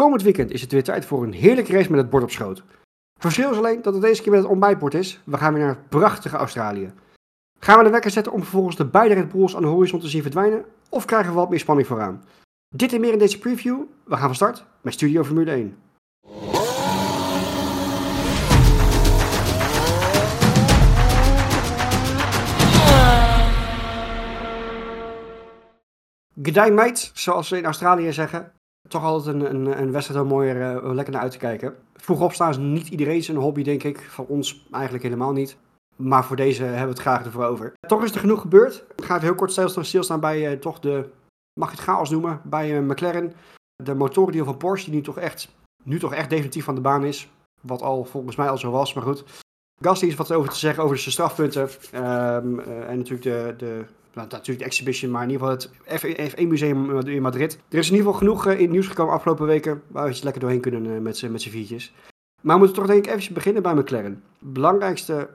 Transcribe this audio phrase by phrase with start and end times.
[0.00, 2.62] Komend weekend is het weer tijd voor een heerlijke race met het bord op schoot.
[3.18, 5.20] Verschil is alleen dat het deze keer met het ontbijtbord is.
[5.24, 6.92] We gaan weer naar het prachtige Australië.
[7.58, 10.08] Gaan we de wekker zetten om vervolgens de beide Red Bulls aan de horizon te
[10.08, 10.64] zien verdwijnen?
[10.88, 12.24] Of krijgen we wat meer spanning vooraan?
[12.76, 13.82] Dit en meer in deze preview.
[14.04, 15.76] We gaan van start met Studio Formule 1.
[26.42, 28.52] G'day mate, zoals ze in Australië zeggen.
[28.90, 31.74] Toch altijd een, een, een wedstrijd om mooier, uh, lekker naar uit te kijken.
[31.94, 34.00] Vroeg opstaan is niet iedereen zijn hobby, denk ik.
[34.00, 35.56] Van ons eigenlijk helemaal niet.
[35.96, 37.72] Maar voor deze hebben we het graag ervoor over.
[37.86, 38.84] Toch is er genoeg gebeurd.
[38.96, 41.08] Ik ga even heel kort stilstaan bij uh, toch de,
[41.60, 43.32] mag je het chaos noemen, bij uh, McLaren.
[43.82, 45.48] De motorendeel van Porsche, die nu toch, echt,
[45.82, 47.28] nu toch echt definitief van de baan is.
[47.60, 49.24] Wat al volgens mij al zo was, maar goed.
[49.80, 51.68] Gasly is wat over te zeggen over de strafpunten.
[51.94, 56.46] Um, en natuurlijk de, de nou, natuurlijk de exhibition, maar in ieder geval het F1
[56.46, 57.58] museum in Madrid.
[57.68, 60.40] Er is in ieder geval genoeg in het nieuws gekomen afgelopen weken, waar we lekker
[60.40, 61.92] doorheen kunnen met z'n viertjes.
[62.40, 64.22] Maar we moeten toch denk ik even beginnen bij McLaren.
[64.38, 65.28] Het belangrijkste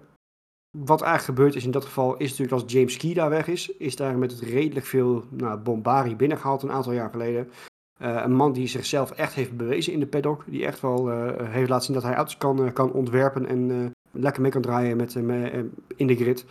[0.72, 3.72] wat eigenlijk gebeurd is in dat geval, is natuurlijk als James Key daar weg is,
[3.77, 7.50] is daar met redelijk veel nou, bombari binnengehaald een aantal jaar geleden.
[8.02, 11.09] Uh, een man die zichzelf echt heeft bewezen in de paddock, die echt wel
[11.44, 15.16] heeft laten zien dat hij auto's kan, kan ontwerpen en lekker mee kan draaien met,
[15.95, 16.45] in de grid.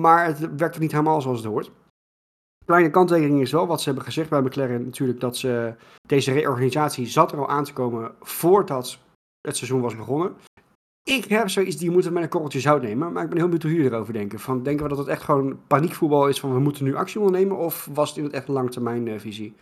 [0.00, 1.70] Maar het werkt niet helemaal zoals het hoort.
[2.64, 5.74] Kleine kanttekening is wel wat ze hebben gezegd bij McLaren natuurlijk dat ze
[6.06, 8.98] deze reorganisatie zat er al aan te komen voordat
[9.40, 10.36] het seizoen was begonnen.
[11.02, 13.62] Ik heb zoiets die moeten met een korreltje zout nemen, maar ik ben heel benieuwd
[13.62, 14.38] hoe jullie erover denken.
[14.38, 17.56] Van, denken we dat het echt gewoon paniekvoetbal is van we moeten nu actie ondernemen
[17.56, 19.54] of was het in het echt een langetermijnvisie?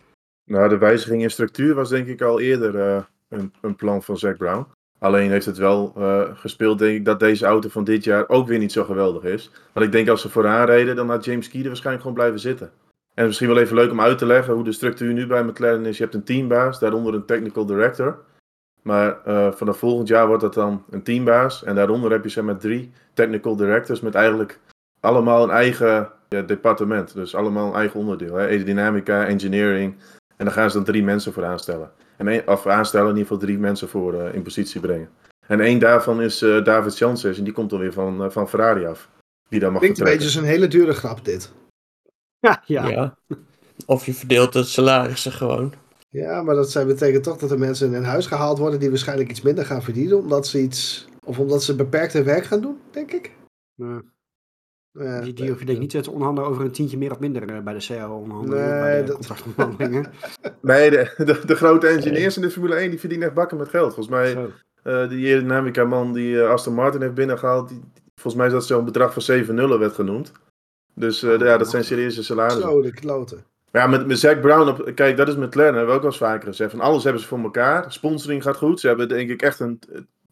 [0.43, 4.17] Nou, de wijziging in structuur was denk ik al eerder uh, een, een, plan van
[4.17, 4.65] Zack Brown.
[4.99, 8.47] Alleen heeft het wel uh, gespeeld, denk ik, dat deze auto van dit jaar ook
[8.47, 9.51] weer niet zo geweldig is.
[9.73, 12.39] Want ik denk als ze vooraan reden, dan had James Key er waarschijnlijk gewoon blijven
[12.39, 12.71] zitten.
[13.13, 15.85] En misschien wel even leuk om uit te leggen hoe de structuur nu bij McLaren
[15.85, 15.97] is.
[15.97, 18.19] Je hebt een teambaas, daaronder een technical director.
[18.81, 21.63] Maar uh, vanaf volgend jaar wordt dat dan een teambaas.
[21.63, 24.59] En daaronder heb je zeg maar drie technical directors met eigenlijk
[24.99, 27.13] allemaal een eigen departement.
[27.13, 28.35] Dus allemaal een eigen onderdeel.
[28.35, 28.47] Hè?
[28.47, 29.95] Aerodynamica, engineering.
[30.35, 31.91] En daar gaan ze dan drie mensen voor aanstellen.
[32.17, 35.09] En een, of aanstellen in ieder geval drie mensen voor uh, in positie brengen.
[35.47, 37.37] En één daarvan is uh, David Janssens.
[37.37, 39.09] En die komt dan weer van, van Ferrari af.
[39.49, 41.51] Die dan mag Klinkt een beetje zo'n hele dure grap dit.
[42.39, 42.87] Ja, ja.
[42.87, 43.17] ja.
[43.85, 45.73] Of je verdeelt het salarissen gewoon.
[46.09, 49.29] Ja, maar dat zijn, betekent toch dat er mensen in huis gehaald worden die waarschijnlijk
[49.29, 51.07] iets minder gaan verdienen, omdat ze iets.
[51.23, 53.31] Of omdat ze beperkte werk gaan doen, denk ik.
[53.73, 54.01] Ja.
[54.99, 57.59] Uh, die, die hoef je niet te onderhandelen over een tientje meer of minder uh,
[57.59, 59.15] bij de CAO-onderhandelingen, nee, bij de dat...
[59.15, 60.11] contractonderhandelingen.
[60.61, 63.69] nee, de, de, de, grote engineers in de Formule 1 die verdienen echt bakken met
[63.69, 63.93] geld.
[63.93, 64.37] Volgens mij,
[64.83, 67.81] uh, die aerodynamica-man die Aston Martin heeft binnengehaald, die,
[68.15, 70.31] volgens mij is dat zo'n bedrag van 7 nullen werd genoemd.
[70.93, 72.61] Dus oh, ja, dat zijn serieuze salarissen.
[72.61, 73.43] Zo, de kloten.
[73.71, 76.09] Ja, met, met Zack Brown, op, kijk, dat is met Len, hebben we ook wel
[76.11, 76.71] eens vaker gezegd.
[76.71, 77.91] Van alles hebben ze voor elkaar.
[77.91, 78.79] Sponsoring gaat goed.
[78.79, 79.79] Ze hebben denk ik echt een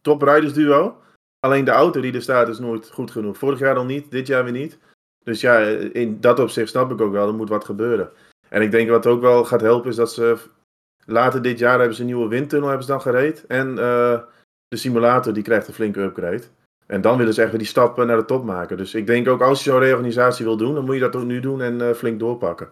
[0.01, 0.97] top rijdersduo.
[1.45, 3.37] Alleen de auto die er staat is nooit goed genoeg.
[3.37, 4.77] Vorig jaar al niet, dit jaar weer niet.
[5.23, 5.57] Dus ja,
[5.91, 8.09] in dat opzicht snap ik ook wel, er moet wat gebeuren.
[8.49, 10.37] En ik denk wat ook wel gaat helpen is dat ze
[11.05, 13.45] later dit jaar hebben ze een nieuwe windtunnel hebben ze dan gereed.
[13.47, 14.19] En uh,
[14.67, 16.43] de simulator die krijgt een flinke upgrade.
[16.85, 18.77] En dan willen ze echt weer die stappen naar de top maken.
[18.77, 21.23] Dus ik denk ook als je zo'n reorganisatie wil doen, dan moet je dat ook
[21.23, 22.69] nu doen en uh, flink doorpakken.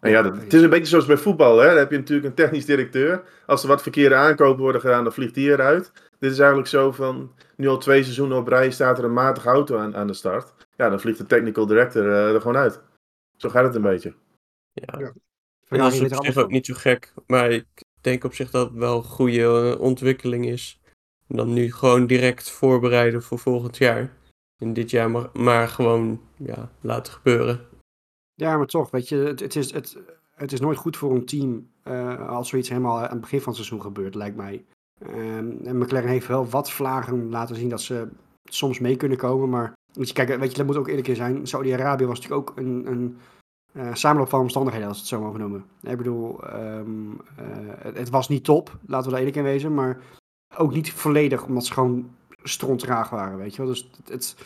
[0.00, 1.58] En ja, het is een beetje zoals bij voetbal.
[1.58, 1.66] Hè?
[1.66, 3.22] Dan heb je natuurlijk een technisch directeur.
[3.46, 5.92] Als er wat verkeerde aankopen worden gedaan, dan vliegt die eruit.
[6.22, 9.48] Dit is eigenlijk zo van, nu al twee seizoenen op rij staat er een matige
[9.48, 10.54] auto aan, aan de start.
[10.76, 12.80] Ja, dan vliegt de technical director uh, er gewoon uit.
[13.36, 14.14] Zo gaat het een beetje.
[14.72, 15.12] Ja, ja.
[15.68, 17.14] En dat is op zich ook niet zo gek.
[17.26, 17.66] Maar ik
[18.00, 20.80] denk op zich dat het wel een goede ontwikkeling is.
[21.26, 24.16] En dan nu gewoon direct voorbereiden voor volgend jaar.
[24.56, 27.66] En dit jaar maar, maar gewoon ja, laten gebeuren.
[28.34, 29.98] Ja, maar toch, weet je, het, het, is, het,
[30.34, 33.52] het is nooit goed voor een team uh, als zoiets helemaal aan het begin van
[33.52, 34.64] het seizoen gebeurt, lijkt mij.
[35.08, 38.08] Um, en McLaren heeft wel wat vlagen laten zien dat ze
[38.44, 41.46] soms mee kunnen komen, maar weet je, kijk, weet je, dat moet ook eerlijk zijn.
[41.46, 43.16] Saudi-Arabië was natuurlijk ook een, een
[43.72, 45.64] uh, samenloop van omstandigheden, als het zo mogen noemen.
[45.82, 50.00] Ik bedoel, um, uh, het, was niet top, laten we daar eerlijk in wezen, maar
[50.56, 52.10] ook niet volledig, omdat ze gewoon
[52.42, 53.70] strontraag waren, weet je wel.
[53.70, 54.44] Dus het, het, er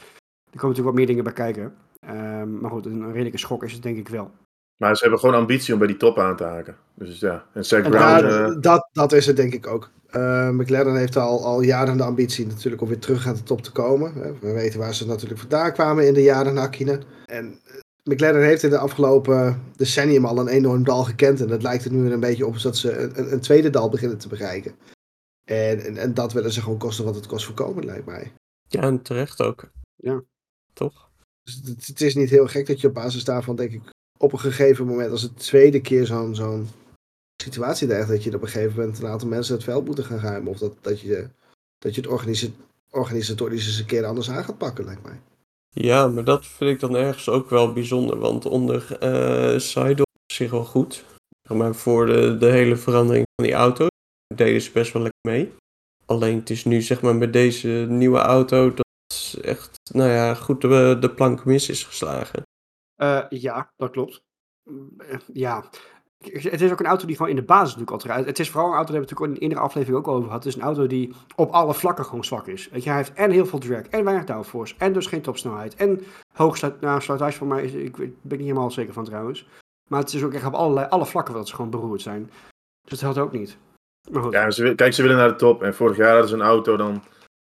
[0.58, 1.74] komen natuurlijk wat meer dingen bij kijken.
[2.10, 4.30] Um, maar goed, een redelijke schok is het denk ik wel.
[4.76, 6.76] Maar ze hebben gewoon ambitie om bij die top aan te haken.
[6.94, 8.24] Dus ja, en Zack en Brown...
[8.24, 8.56] Uh...
[8.60, 9.90] dat, dat is het denk ik ook.
[10.12, 13.62] Uh, McLaren heeft al, al jaren de ambitie natuurlijk om weer terug aan de top
[13.62, 14.38] te komen.
[14.40, 17.00] We weten waar ze natuurlijk vandaan kwamen in de jaren na Kine.
[17.26, 17.60] En
[18.04, 21.40] McLaren heeft in de afgelopen decennium al een enorm dal gekend.
[21.40, 24.18] En het lijkt er nu een beetje op dat ze een, een tweede dal beginnen
[24.18, 24.74] te bereiken.
[25.44, 28.32] En, en, en, dat willen ze gewoon kosten wat het kost voorkomen, lijkt mij.
[28.68, 29.70] Ja, en terecht ook.
[29.96, 30.22] Ja.
[30.72, 31.10] Toch?
[31.42, 33.82] Dus het, het, is niet heel gek dat je op basis daarvan, denk ik,
[34.16, 36.68] op een gegeven moment als het tweede keer zo'n zo'n
[37.42, 40.18] situatie dreigt dat je op een gegeven moment een aantal mensen het veld moeten gaan
[40.18, 40.52] ruimen.
[40.52, 41.28] Of dat, dat, je,
[41.78, 42.46] dat je het organisa
[42.90, 45.20] organisatorisch eens een keer anders aan gaat pakken, lijkt mij.
[45.68, 48.18] Ja, maar dat vind ik dan ergens ook wel bijzonder.
[48.18, 51.04] Want onder uh, Seidel zich wel goed.
[51.48, 53.86] Maar voor de, de hele verandering van die auto
[54.34, 55.52] deden ze best wel lekker mee.
[56.06, 60.60] Alleen het is nu zeg maar met deze nieuwe auto dat echt, nou ja, goed
[60.60, 62.42] de plank mis is geslagen.
[62.96, 64.24] Uh, ja, dat klopt.
[65.32, 65.64] Ja,
[66.18, 68.28] het is ook een auto die gewoon in de basis natuurlijk altijd rijdt.
[68.28, 70.44] Het is vooral een auto, daar hebben we natuurlijk in de aflevering ook over gehad.
[70.44, 72.68] Het is een auto die op alle vlakken gewoon zwak is.
[72.68, 75.74] Weet je, hij heeft en heel veel drag, en weinig downforce, en dus geen topsnelheid.
[75.74, 76.00] En
[76.32, 79.48] hoog nou, sluitage voor mij, is, ik ben niet helemaal zeker van trouwens.
[79.88, 82.30] Maar het is ook echt op allerlei, alle vlakken dat ze gewoon beroerd zijn.
[82.82, 83.56] Dus dat helpt ook niet.
[84.10, 84.32] Maar goed.
[84.32, 85.62] Ja, ze, kijk, ze willen naar de top.
[85.62, 87.02] En vorig jaar hadden ze een auto, dan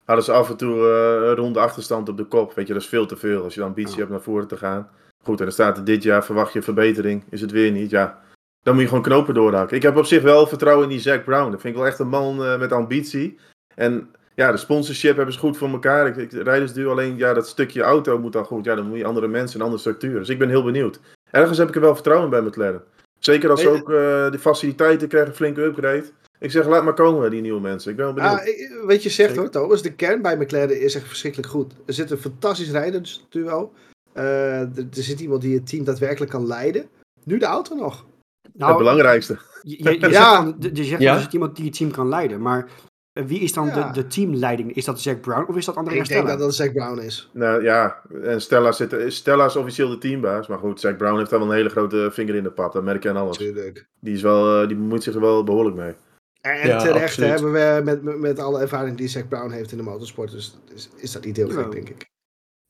[0.05, 2.55] hadden ze af en toe uh, ronde achterstand op de kop.
[2.55, 4.57] Weet je, dat is veel te veel als je de ambitie hebt naar voren te
[4.57, 4.91] gaan.
[5.23, 7.91] Goed, en dan staat er dit jaar, verwacht je verbetering, is het weer niet.
[7.91, 8.21] Ja,
[8.63, 9.77] dan moet je gewoon knopen doorhakken.
[9.77, 11.51] Ik heb op zich wel vertrouwen in die Zack Brown.
[11.51, 13.39] Dat vind ik wel echt een man uh, met ambitie.
[13.75, 16.07] En ja, de sponsorship hebben ze goed voor elkaar.
[16.07, 18.65] Ik, ik rijdersduur alleen, ja, dat stukje auto moet dan goed.
[18.65, 20.19] Ja, dan moet je andere mensen, een andere structuur.
[20.19, 21.01] Dus ik ben heel benieuwd.
[21.31, 22.83] Ergens heb ik er wel vertrouwen bij McLaren.
[23.19, 26.05] Zeker als ze ook uh, de faciliteiten krijgen, flinke upgrade.
[26.39, 27.91] Ik zeg, laat maar komen, die nieuwe mensen.
[27.91, 28.41] Ik ben wel benieuwd.
[28.41, 31.73] Ah, weet je, zegt hoor, Thomas, de kern bij McLaren is echt verschrikkelijk goed.
[31.87, 33.73] Er zit een fantastisch rijdersduo.
[34.15, 36.89] Uh, er, er zit iemand die het team daadwerkelijk kan leiden.
[37.25, 38.05] Nu de auto nog.
[38.53, 39.39] Nou, het belangrijkste.
[39.63, 40.55] Je, je, je ja.
[40.61, 41.17] zegt, je zegt ja?
[41.17, 42.69] er iemand die het team kan leiden, maar
[43.13, 44.75] wie is dan de, de teamleiding?
[44.75, 46.21] Is dat Zack Brown of is dat Andrea Ik Stella?
[46.21, 47.31] Ik denk dat dat Zack Brown is.
[47.33, 50.47] Nou ja, en Stella, zit, Stella is officieel de teambaas.
[50.47, 52.73] Maar goed, Zack Brown heeft daar wel een hele grote vinger in de pap.
[52.73, 53.37] Dat merk je aan alles.
[53.37, 53.87] Tuurlijk.
[54.01, 55.95] Die, is wel, uh, die bemoeit zich er wel behoorlijk mee.
[56.41, 59.83] En ja, terecht hebben we met, met alle ervaring die Zack Brown heeft in de
[59.83, 60.31] motorsport.
[60.31, 62.11] Dus is, is dat niet heel gek, denk ik.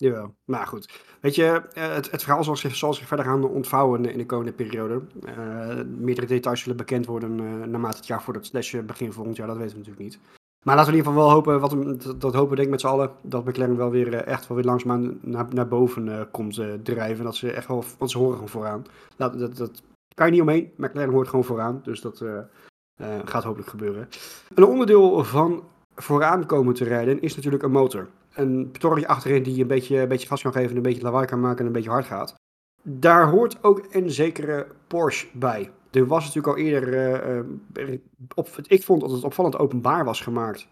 [0.02, 1.02] Jawel, maar goed.
[1.20, 4.26] Weet je, eh, het, het verhaal zal zich, zal zich verder gaan ontvouwen in de
[4.26, 5.02] komende periode.
[5.24, 9.46] Uh, meerdere details zullen bekend worden uh, naarmate het jaar voordat slash begin volgend jaar,
[9.46, 10.18] dat weten we natuurlijk niet.
[10.64, 12.80] Maar laten we in ieder geval wel hopen, wat we, dat, hopen denk ik met
[12.80, 17.24] z'n allen, dat McLaren wel weer echt wel weer langzaam naar, naar boven komt drijven.
[17.24, 18.84] Dat ze echt wel, want ze horen gewoon vooraan.
[19.16, 19.82] Dat, dat, dat
[20.14, 22.24] kan je niet omheen, McLaren hoort gewoon vooraan, dus dat
[23.24, 24.08] gaat hopelijk gebeuren.
[24.54, 25.62] Een onderdeel van
[25.94, 30.08] vooraan komen te rijden is natuurlijk een motor een torretje achterin die een beetje, een
[30.08, 32.34] beetje gas kan geven, een beetje lawaai kan maken en een beetje hard gaat.
[32.82, 35.70] Daar hoort ook een zekere Porsche bij.
[35.90, 37.44] Er was natuurlijk al eerder,
[37.78, 37.98] uh,
[38.34, 40.68] op, ik vond dat het opvallend openbaar was gemaakt,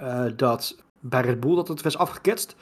[0.00, 2.56] uh, dat bij Red Bull dat het was afgeketst.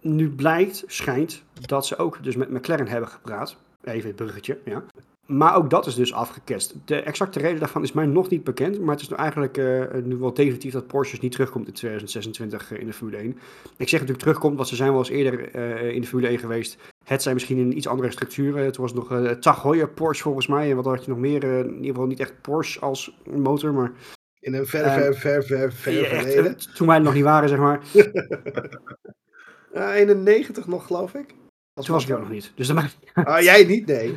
[0.00, 3.56] Nu blijkt, schijnt, dat ze ook dus met McLaren hebben gepraat.
[3.82, 4.84] Even het bruggetje, ja.
[5.28, 6.74] Maar ook dat is dus afgekest.
[6.84, 8.80] De exacte reden daarvan is mij nog niet bekend.
[8.80, 11.72] Maar het is nu eigenlijk uh, nu wel definitief dat Porsche dus niet terugkomt in
[11.72, 13.38] 2026 uh, in de Formule 1.
[13.76, 16.38] Ik zeg natuurlijk terugkomt, want ze zijn wel eens eerder uh, in de Formule 1
[16.38, 16.76] geweest.
[17.04, 18.56] Het zijn misschien in een iets andere structuur.
[18.56, 20.70] Het was nog uh, Tag Heuer Porsche volgens mij.
[20.70, 21.44] En wat had je nog meer?
[21.44, 23.92] in ieder geval niet echt Porsche als motor, maar...
[24.40, 26.56] In een ver, ver, ver, ver, ver ja, verleden.
[26.74, 27.80] toen wij er nog niet waren, zeg maar.
[29.94, 31.34] 91 nog, geloof ik.
[31.78, 32.52] Dat Toen was ik ook nog niet.
[32.54, 32.98] Dus dat maakt...
[33.14, 34.16] Ah, jij niet, nee.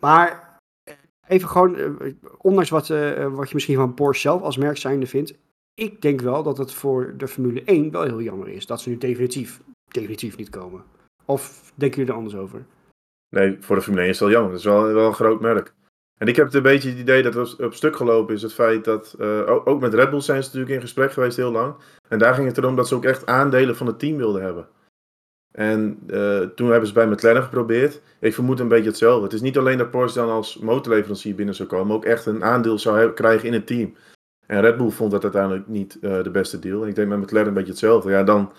[0.00, 0.58] maar
[1.26, 5.06] even gewoon, eh, ondanks wat, uh, wat je misschien van Porsche zelf als merk zijnde
[5.06, 5.34] vindt.
[5.74, 8.66] Ik denk wel dat het voor de Formule 1 wel heel jammer is.
[8.66, 9.60] Dat ze nu definitief,
[9.90, 10.84] definitief niet komen.
[11.24, 12.66] Of denken jullie er anders over?
[13.28, 14.52] Nee, voor de Formule 1 is het wel jammer.
[14.52, 15.74] Het is wel, wel een groot merk.
[16.18, 18.84] En ik heb een beetje het idee dat er op stuk gelopen is het feit
[18.84, 21.74] dat, uh, ook met Red Bull zijn ze natuurlijk in gesprek geweest heel lang.
[22.08, 24.68] En daar ging het erom dat ze ook echt aandelen van het team wilden hebben.
[25.52, 28.00] En uh, toen hebben ze bij McLaren geprobeerd.
[28.20, 29.22] Ik vermoed een beetje hetzelfde.
[29.24, 32.44] Het is niet alleen dat Porsche dan als motorleverancier binnen zou komen, ook echt een
[32.44, 33.94] aandeel zou krijgen in het team.
[34.46, 36.82] En Red Bull vond dat uiteindelijk niet uh, de beste deal.
[36.82, 38.10] En ik denk met McLaren een beetje hetzelfde.
[38.10, 38.52] Ja, dan,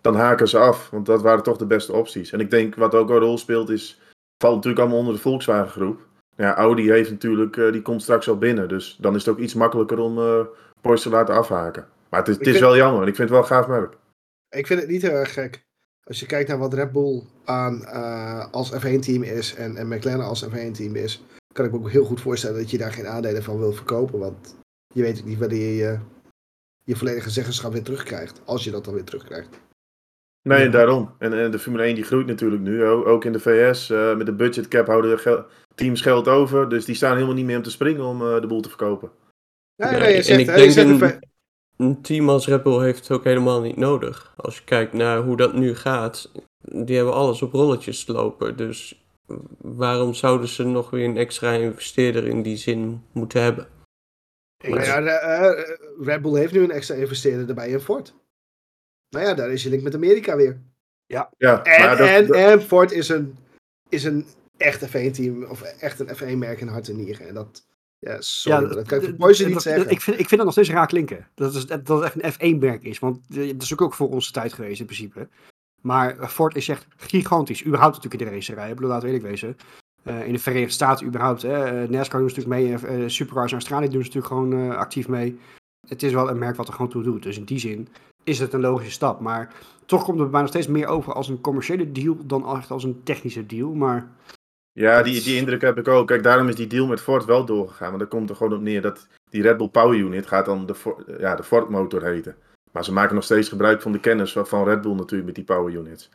[0.00, 2.32] dan haken ze af, want dat waren toch de beste opties.
[2.32, 4.00] En ik denk wat ook een rol speelt is,
[4.42, 6.00] valt natuurlijk allemaal onder de Volkswagen groep.
[6.36, 8.68] Ja, Audi heeft natuurlijk, uh, die komt straks al binnen.
[8.68, 10.40] Dus dan is het ook iets makkelijker om uh,
[10.80, 11.86] Porsche te laten afhaken.
[12.08, 13.08] Maar het is, het is wel jammer.
[13.08, 13.96] Ik vind het wel gaaf merk.
[14.48, 15.64] Ik vind het niet heel erg gek.
[16.04, 20.24] Als je kijkt naar wat Red Bull aan, uh, als F1-team is en, en McLaren
[20.24, 21.24] als F1-team is,
[21.54, 24.18] kan ik me ook heel goed voorstellen dat je daar geen aandelen van wil verkopen.
[24.18, 24.56] Want
[24.94, 25.98] je weet niet wanneer je je,
[26.84, 28.40] je volledige zeggenschap weer terugkrijgt.
[28.44, 29.60] Als je dat dan weer terugkrijgt.
[30.42, 31.14] Nee, daarom.
[31.18, 32.84] En, en, de Formule 1 die groeit natuurlijk nu.
[32.84, 33.90] Ook in de VS.
[33.90, 35.44] Uh, met de budgetcap houden gel
[35.82, 36.68] teams geld over.
[36.68, 39.10] Dus die staan helemaal niet meer om te springen om uh, de boel te verkopen.
[39.76, 41.20] Nee, je zegt, en ik denk een,
[41.76, 44.34] een team als Red Bull heeft het ook helemaal niet nodig.
[44.36, 46.30] Als je kijkt naar hoe dat nu gaat.
[46.60, 48.56] Die hebben alles op rolletjes lopen.
[48.56, 49.04] Dus
[49.58, 53.68] waarom zouden ze nog weer een extra investeerder in die zin moeten hebben?
[54.68, 54.84] Maar...
[54.84, 55.64] Ja, uh,
[56.00, 58.14] Red Bull heeft nu een extra investeerder erbij in Ford.
[59.08, 60.60] Nou ja, daar is je link met Amerika weer.
[61.06, 61.30] Ja.
[61.38, 63.36] ja en, en, en Ford is een,
[63.88, 67.28] is een echt F1-team of echt een F1-merk in hart en nieren.
[67.28, 67.66] En dat,
[67.98, 69.90] ja, sorry, ja, dat kan ik voor niet zeggen.
[69.90, 71.28] Ik vind, ik vind dat nog steeds raar klinken.
[71.34, 72.98] Dat, is, dat het echt een F1-merk is.
[72.98, 75.28] Want dat is ook voor onze tijd geweest in principe.
[75.80, 77.66] Maar Ford is echt gigantisch.
[77.66, 78.68] Überhaupt natuurlijk in de racerij.
[78.68, 79.56] Ik bedoel, laten we eerlijk wezen.
[80.04, 81.42] Uh, in de Verenigde Staten überhaupt.
[81.42, 81.82] Hè.
[81.82, 83.00] Uh, NASCAR doen ze natuurlijk mee.
[83.00, 85.38] Uh, Supercars in Australië doen ze natuurlijk gewoon actief mee.
[85.88, 87.22] Het is wel een merk wat er gewoon toe doet.
[87.22, 87.88] Dus in die zin
[88.24, 89.20] is het een logische stap.
[89.20, 89.54] Maar
[89.86, 92.84] toch komt het bij nog steeds meer over als een commerciële deal dan echt als
[92.84, 93.74] een technische deal.
[93.74, 94.10] Maar
[94.72, 96.06] ja, die, die indruk heb ik ook.
[96.06, 97.88] Kijk, daarom is die deal met Ford wel doorgegaan.
[97.88, 100.66] Want daar komt er gewoon op neer dat die Red Bull Power Unit gaat dan
[100.66, 100.74] de,
[101.18, 102.36] ja, de Ford motor heten.
[102.72, 105.44] Maar ze maken nog steeds gebruik van de kennis van Red Bull natuurlijk met die
[105.44, 106.10] Power Units.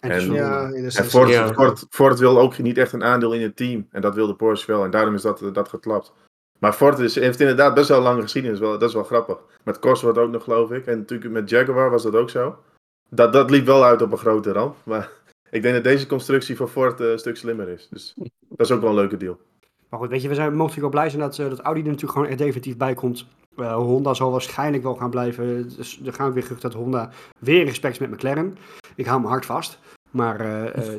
[0.00, 1.52] En, ja, en Ford, ja.
[1.52, 3.88] Ford, Ford, wil ook niet echt een aandeel in het team.
[3.90, 4.84] En dat wilde Porsche wel.
[4.84, 6.12] En daarom is dat, dat geklapt.
[6.58, 8.58] Maar Ford is, heeft inderdaad best wel lang geschiedenis.
[8.58, 9.38] Wel, dat is wel grappig.
[9.64, 10.86] Met Cosworth ook nog, geloof ik.
[10.86, 12.58] En natuurlijk met Jaguar was dat ook zo.
[13.08, 14.76] Dat, dat liep wel uit op een grote rand.
[14.84, 15.10] Maar
[15.56, 17.88] ik denk dat deze constructie voor Ford uh, een stuk slimmer is.
[17.90, 18.14] Dus
[18.48, 19.38] dat is ook wel een leuke deal.
[19.88, 21.86] Maar goed, weet je, we zijn mogen wel blij zijn dat, uh, dat Audi er
[21.86, 23.26] natuurlijk gewoon er definitief bij komt.
[23.56, 25.68] Uh, Honda zal waarschijnlijk wel gaan blijven.
[25.76, 28.56] Dus er gaan weer terug dat Honda weer respect met McLaren.
[28.94, 29.78] Ik hou me hard vast.
[30.10, 30.38] Maar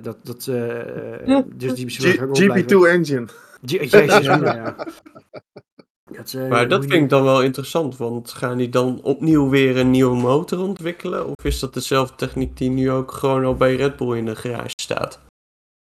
[0.02, 0.44] dat, dat
[1.56, 3.26] dus die GP2 engine.
[3.62, 4.76] Jezus, ja.
[6.18, 9.78] Dat, uh, maar dat vind ik dan wel interessant, want gaan die dan opnieuw weer
[9.78, 11.26] een nieuwe motor ontwikkelen?
[11.26, 14.36] Of is dat dezelfde techniek die nu ook gewoon al bij Red Bull in de
[14.36, 15.20] garage staat?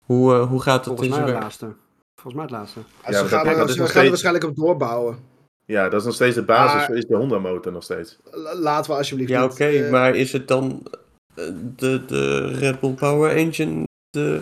[0.07, 1.75] Hoe, uh, hoe gaat het Volgens mij het laatste.
[2.21, 2.81] Volgens mij het laatste.
[3.07, 5.19] Ja, ze gaan, er, ze gaan er waarschijnlijk op doorbouwen.
[5.65, 8.19] Ja, dat is nog steeds de basis, maar, is de Honda motor nog steeds.
[8.55, 10.83] Laten we alsjeblieft Ja, oké, okay, uh, maar is het dan
[11.77, 14.41] de, de Red Bull Power Engine de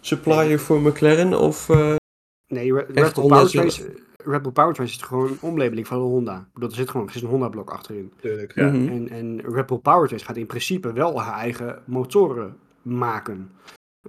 [0.00, 1.38] supplier voor McLaren?
[1.38, 1.68] Of
[2.46, 3.48] nee, Red, Red Bull Power
[4.26, 6.36] Red Bull Powertrain is gewoon een omlabeling van de Honda.
[6.36, 8.12] Ik bedoel, er zit gewoon er zit een Honda-blok achterin.
[8.20, 8.54] Tuurlijk.
[8.54, 8.66] Ja.
[8.66, 8.88] Mhm.
[8.88, 13.50] en, en Red Bull Powertrain gaat in principe wel haar eigen motoren maken.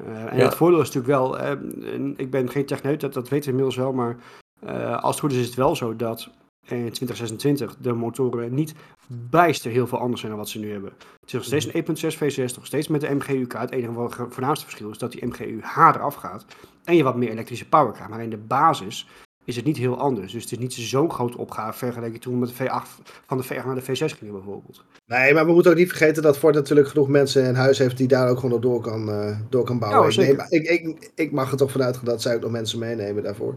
[0.01, 3.45] Uh, en het voordeel is natuurlijk wel, uh, ik ben geen techneut, dat, dat weten
[3.45, 4.17] we inmiddels wel, maar
[4.63, 6.29] uh, als het goed is, is het wel zo dat
[6.62, 8.74] in 2026 de motoren niet
[9.07, 10.91] bijster heel veel anders zijn dan wat ze nu hebben.
[11.19, 13.53] Het is nog steeds een 1.6 V6, nog steeds met de MGUK.
[13.53, 16.45] Het enige voornaamste verschil is dat die MGU-H eraf gaat
[16.83, 18.09] en je wat meer elektrische power krijgt.
[18.09, 19.07] Maar in de basis
[19.48, 20.32] is het niet heel anders.
[20.32, 23.66] Dus het is niet zo'n grote opgave vergeleken toen met de V8 van de V8
[23.66, 24.84] naar de V6 gingen bijvoorbeeld.
[25.06, 27.98] Nee, maar we moeten ook niet vergeten dat Ford natuurlijk genoeg mensen in huis heeft
[27.98, 30.13] die daar ook gewoon door kan, uh, door kan bouwen.
[30.13, 32.80] Ja, ik, ik, ik, ik, mag er toch vanuit gaan dat zij ook nog mensen
[32.80, 33.56] meenemen daarvoor.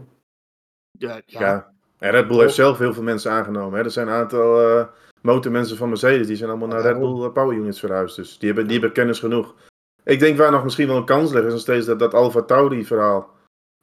[0.91, 1.39] Ja, ja.
[1.39, 1.71] ja.
[1.99, 3.79] En Red Bull heeft zelf heel veel mensen aangenomen.
[3.79, 3.85] Hè.
[3.85, 4.85] Er zijn een aantal uh,
[5.21, 8.15] motormensen van Mercedes, die zijn allemaal naar Red Bull eh, Power Units verhuisd.
[8.15, 9.55] Dus die hebben, die hebben kennis genoeg.
[10.03, 12.41] Ik denk waar nog misschien wel een kans ligt, is nog steeds dat, dat Alfa
[12.41, 13.39] Tauri verhaal.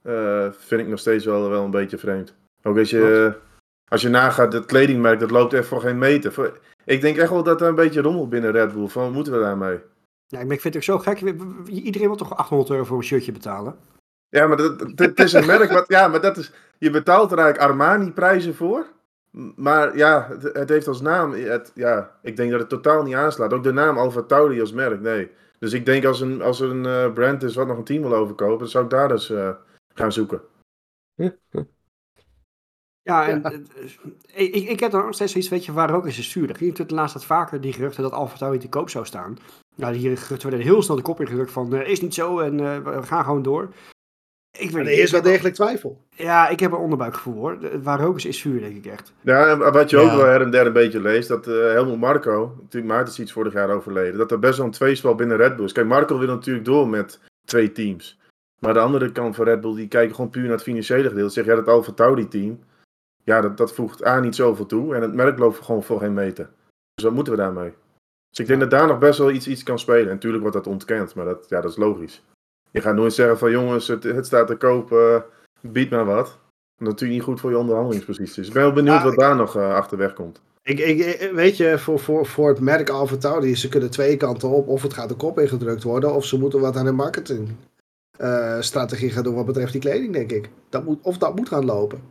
[0.09, 2.35] Uh, vind ik nog steeds wel, wel een beetje vreemd.
[2.63, 3.35] Ook als je,
[3.89, 6.53] als je nagaat, het kledingmerk, dat loopt echt voor geen meter.
[6.85, 8.87] ik denk echt wel dat er een beetje rommel binnen Red Bull.
[8.87, 9.79] Van, wat moeten we daarmee?
[10.27, 11.21] Ja, ik vind het ook zo gek.
[11.67, 13.77] Iedereen wil toch 800 euro voor een shirtje betalen?
[14.29, 15.85] Ja, maar het is een merk wat...
[15.89, 16.53] Ja, maar dat is...
[16.79, 18.87] Je betaalt er eigenlijk Armani-prijzen voor.
[19.57, 21.33] Maar ja, het, het, heeft als naam...
[21.33, 23.53] Het, ja, ik denk dat het totaal niet aanslaat.
[23.53, 25.31] Ook de naam Alfa Tauri als merk, nee.
[25.59, 28.03] Dus ik denk als, een, als er een uh, brand is wat nog een team
[28.03, 28.59] wil overkopen...
[28.59, 29.31] dan zou ik daar dus...
[29.31, 29.51] Uh,
[29.99, 30.41] gaan zoeken.
[33.03, 36.17] Ja, en, eh, ik, ik heb dan nog steeds zoiets, weet je, waar ook is
[36.17, 36.49] het stuur.
[36.49, 39.39] Er ging natuurlijk laatste tijd vaker die geruchten dat Alfa Tauri te koop zou staan.
[39.75, 42.59] Nou, die geruchten werden heel snel de kop ingedrukt van, uh, is niet zo en
[42.59, 43.69] uh, we gaan gewoon door.
[44.59, 46.05] Ik weet, er is wel degelijk twijfel.
[46.11, 47.83] Ja, ik heb een onderbuikgevoel hoor.
[47.83, 49.13] Waar ook is, is vuur, denk ik echt.
[49.21, 52.57] Ja, wat je ook wel her en der een beetje leest, dat uh, Helmut Marco,
[52.61, 55.57] natuurlijk Maarten is iets vorig jaar overleden, dat er best wel een tweespel binnen Red
[55.57, 55.73] Bull is.
[55.73, 58.19] Kijk, Marco wil natuurlijk door met twee teams.
[58.59, 61.33] Maar de andere kant van Red Bull, die kijken gewoon puur naar het financiële gedeelte.
[61.33, 62.59] Zeg, ja, dat Alfa Tauri team,
[63.25, 64.95] ja, dat, dat voegt A niet zoveel toe.
[64.95, 66.51] En het merk loopt gewoon voor geen meter.
[66.95, 67.73] Dus wat moeten we daarmee?
[68.31, 70.07] Dus ik denk dat daar nog best wel iets, iets kan spelen.
[70.07, 72.25] En natuurlijk wordt dat ontkend, maar dat, ja, dat is logisch.
[72.71, 75.21] Je gaat nooit zeggen van jongens, het, het staat te koop, uh,
[75.61, 76.27] bied maar wat.
[76.27, 76.37] Dat
[76.79, 78.47] is natuurlijk niet goed voor je onderhandelingsposities.
[78.47, 80.41] Ik ben wel benieuwd wat daar nog uh, achterweg komt.
[80.63, 84.49] Ik, ik, weet je, voor, voor, voor het merk Alfa Tauri, ze kunnen twee kanten
[84.49, 84.69] op.
[84.69, 87.49] Of het gaat de kop ingedrukt worden, of ze moeten wat aan de marketing
[88.61, 90.51] strategie gaat doen wat betreft die kleding, denk ik.
[90.69, 92.03] Dat moet, of dat moet gaan lopen.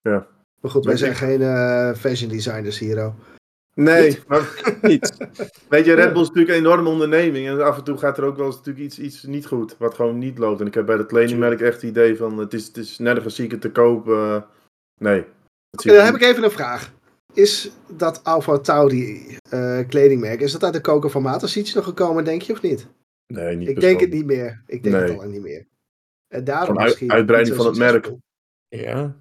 [0.00, 0.26] Ja.
[0.60, 3.12] Maar goed, wij zijn geen uh, fashion designers hier.
[3.76, 5.16] Nee, maar niet.
[5.68, 7.48] Weet je, Red Bull is natuurlijk een enorme onderneming.
[7.48, 9.76] En af en toe gaat er ook wel eens natuurlijk iets, iets niet goed.
[9.78, 10.60] Wat gewoon niet loopt.
[10.60, 12.38] En ik heb bij de kledingmerk echt het idee van...
[12.38, 14.14] Het is, het is nergens zieken te kopen.
[14.14, 14.42] Uh,
[15.00, 15.24] nee.
[15.70, 16.92] Dan heb ik even een vraag.
[17.34, 20.40] Is dat Alfa Tauri uh, kledingmerk...
[20.40, 22.86] Is dat uit de koker van Matasic nog gekomen, denk je, of niet?
[23.26, 24.62] Nee, niet Ik denk het niet meer.
[24.66, 25.66] Ik denk het al niet meer.
[26.28, 28.12] En daarom misschien uitbreiding van het merk.
[28.68, 29.16] Ja.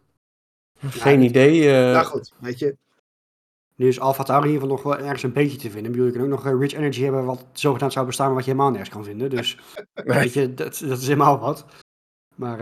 [0.79, 1.63] Geen idee.
[1.63, 1.71] Uh...
[1.71, 2.77] Nou goed, weet je.
[3.75, 5.85] Nu is Tauri in ieder geval nog wel ergens een beetje te vinden.
[5.85, 8.35] Ik bedoel, je kan ook nog uh, Rich Energy hebben wat zogenaamd zou bestaan, maar
[8.35, 9.29] wat je helemaal nergens kan vinden.
[9.29, 9.59] Dus
[9.93, 11.65] weet je, dat, dat is helemaal wat.
[12.35, 12.59] Maar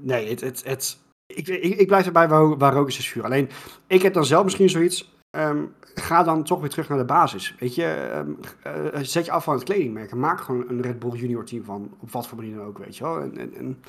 [0.00, 3.24] nee, het, het, het, ik, ik, ik blijf erbij waar, waar rook is, is vuur.
[3.24, 3.48] Alleen,
[3.86, 5.14] ik heb dan zelf misschien zoiets.
[5.36, 7.56] Um, ga dan toch weer terug naar de basis.
[7.58, 10.14] Weet je, um, uh, zet je af van het kledingmerk.
[10.14, 11.94] Maak gewoon een Red Bull Junior team van.
[11.98, 13.20] Op wat voor manier dan ook, weet je wel.
[13.20, 13.82] En, en, en,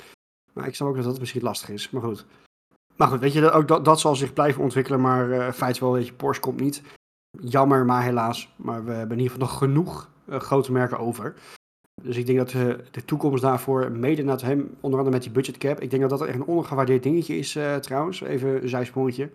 [0.52, 1.90] maar ik snap ook dat dat misschien lastig is.
[1.90, 2.26] Maar goed.
[2.96, 5.00] Maar goed, weet je, ook dat, dat zal zich blijven ontwikkelen.
[5.00, 6.82] Maar uh, feit wel, weet je, Porsche komt niet.
[7.40, 8.54] Jammer, maar helaas.
[8.56, 11.34] Maar we hebben in ieder geval nog genoeg grote merken over.
[12.02, 12.50] Dus ik denk dat
[12.90, 15.80] de toekomst daarvoor, mede naar hem, onder andere met die budgetcap.
[15.80, 18.20] Ik denk dat dat echt een ondergewaardeerd dingetje is trouwens.
[18.20, 19.30] Even een zijsprongetje.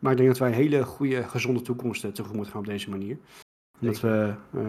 [0.00, 2.90] Maar ik denk dat wij een hele goede, gezonde toekomst uh, tegemoet gaan op deze
[2.90, 3.18] manier.
[3.78, 4.62] Dat we uh,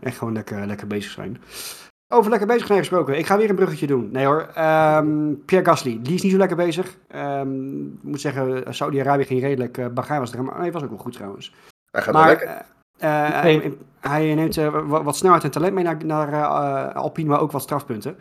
[0.00, 1.40] echt gewoon lekker, lekker bezig zijn.
[2.12, 3.18] Over lekker bezig zijn gesproken.
[3.18, 4.10] Ik ga weer een bruggetje doen.
[4.10, 4.40] Nee hoor.
[4.58, 6.96] Um, Pierre Gasly, die is niet zo lekker bezig.
[7.14, 9.78] Um, ik moet zeggen, Saudi-Arabië ging redelijk.
[9.78, 11.54] Uh, Bahrein was er, maar hij was ook wel goed trouwens.
[11.90, 12.64] Hij gaat maar, wel lekker.
[12.98, 17.62] hij, hij, neemt wat, wat, snelheid en talent mee naar, naar Alpine, maar ook wat
[17.62, 18.16] strafpunten.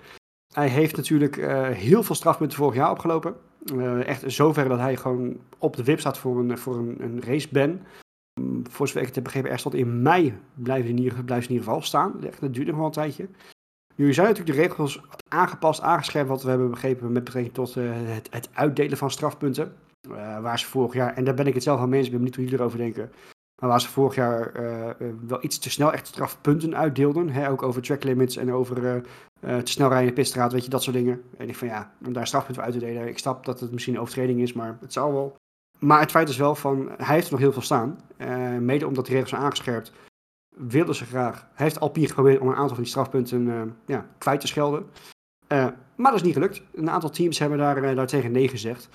[0.54, 1.36] Hij heeft natuurlijk
[1.76, 3.36] heel veel strafpunten vorig jaar opgelopen.
[3.74, 7.22] Uh, echt zover dat hij gewoon op de wip staat voor een, voor een, een
[7.22, 7.80] raceban.
[8.40, 11.42] Um, voor zover ik het heb begrepen, er stond in mei blijven in ieder, in
[11.42, 12.20] ieder geval staan.
[12.40, 13.28] Dat duurt nog wel een tijdje.
[13.96, 17.92] Nu zijn natuurlijk de regels aangepast, aangescherpt, wat we hebben begrepen met betrekking tot uh,
[17.94, 19.76] het, het, uitdelen van strafpunten.
[20.42, 22.36] Waar ze vorig jaar, en daar ben ik het zelf van mensen, ik ben niet
[22.36, 23.12] hoe jullie erover denken.
[23.60, 24.52] Maar waar ze vorig jaar
[25.28, 27.30] wel iets te snel echt strafpunten uitdeelden.
[27.30, 29.04] Hè, ook over track limits en over
[29.44, 31.22] uh, te snel rijden in de pitstraat, weet je, dat soort dingen.
[31.38, 33.08] En ik van ja, om daar strafpunt voor uit te delen.
[33.08, 35.36] Ik snap dat het misschien een overtreding is, maar het zal wel.
[35.80, 38.00] Maar het feit is wel van, hij heeft er nog heel veel staan.
[38.60, 39.92] Mede omdat die regels zijn aangescherpt,
[40.56, 41.48] wilden ze graag.
[41.54, 44.86] Hij heeft Alpine geprobeerd om een aantal van die strafpunten ja, kwijt te schelden.
[45.48, 46.62] maar dat is niet gelukt.
[46.74, 48.90] Een aantal teams hebben daar, daar tegen nee gezegd.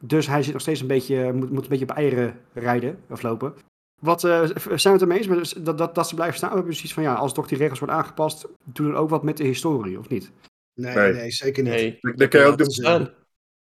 [0.00, 3.22] Dus hij zit nog steeds een beetje, moet, moet een beetje op eieren rijden of
[3.22, 3.54] lopen.
[4.00, 6.48] Wat uh, zijn we het ermee eens dat, dat, dat ze blijven staan?
[6.48, 9.22] We hebben precies van ja, als toch die regels worden aangepast, doen dan ook wat
[9.22, 10.30] met de historie, of niet?
[10.74, 11.72] Nee, nee, nee zeker niet.
[11.72, 13.00] Nee, dan kan je ook doen.
[13.00, 13.10] In,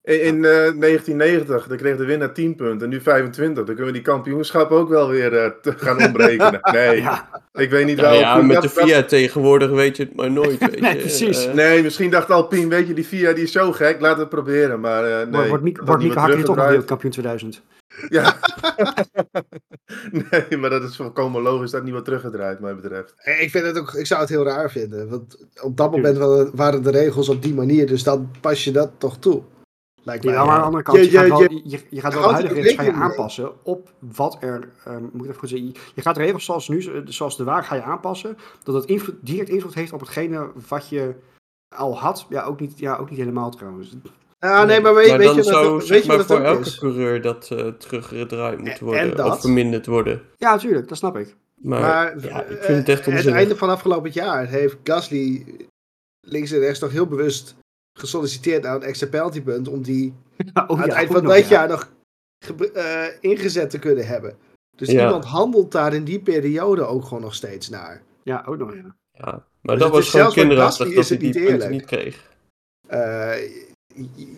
[0.04, 3.56] in uh, 1990, dan kreeg de winnaar 10 punten en nu 25.
[3.56, 6.60] Dan kunnen we die kampioenschap ook wel weer uh, gaan omrekenen.
[6.72, 7.28] Nee, ja.
[7.52, 8.14] ik weet niet wel.
[8.14, 10.58] Ja, met de FIA tegenwoordig weet je het maar nooit.
[10.70, 11.46] Weet nee, precies.
[11.46, 14.28] Uh, nee, misschien dacht Alpine, weet je, die FIA die is zo gek, laat het
[14.28, 14.80] proberen.
[14.80, 15.48] Maar nee.
[15.48, 17.62] Wordt Mieke Hakker toch nog kampioen 2000?
[18.08, 18.36] Ja.
[20.30, 23.14] nee, maar dat is volkomen logisch dat niet wat teruggedraaid, mij betreft.
[23.40, 25.08] Ik, vind het ook, ik zou het heel raar vinden.
[25.08, 26.18] Want op dat moment
[26.54, 29.42] waren de regels op die manier, dus dan pas je dat toch toe.
[30.04, 30.34] Lijkt mij.
[30.34, 32.28] Ja, maar aan de andere kant, je, je, gaat wel, je, je gaat wel de
[32.28, 36.02] huidige regels ga je aanpassen op wat er, um, moet ik even goed zeggen, je
[36.02, 39.48] gaat de regels zoals nu, zoals de waar ga je aanpassen, dat het invloed, direct
[39.48, 41.14] invloed heeft op hetgene wat je
[41.76, 42.26] al had.
[42.28, 43.96] Ja, ook niet, ja, ook niet helemaal trouwens.
[44.38, 46.78] Ja, nee, maar weet, maar weet dan je zou, dat, weet je voor elke is?
[46.78, 50.22] coureur dat uh, teruggedraaid moet worden of verminderd worden.
[50.36, 51.36] Ja, natuurlijk, dat snap ik.
[51.54, 53.24] Maar, maar ja, ik vind het echt onzinnig.
[53.24, 55.46] Het einde van afgelopen jaar heeft Gasly
[56.20, 57.56] links en rechts toch heel bewust
[57.98, 60.14] gesolliciteerd naar een extra penaltypunt om die
[60.54, 61.92] oh, aan het eind van dit jaar nog
[62.74, 64.36] uh, ingezet te kunnen hebben.
[64.76, 68.02] Dus iemand handelt daar in die periode ook gewoon nog steeds naar.
[68.22, 68.96] Ja, ook nog, ja.
[69.12, 72.32] ja maar dus dat was gewoon kinderachtig dat hij die punten niet kreeg.
[72.90, 73.32] Uh,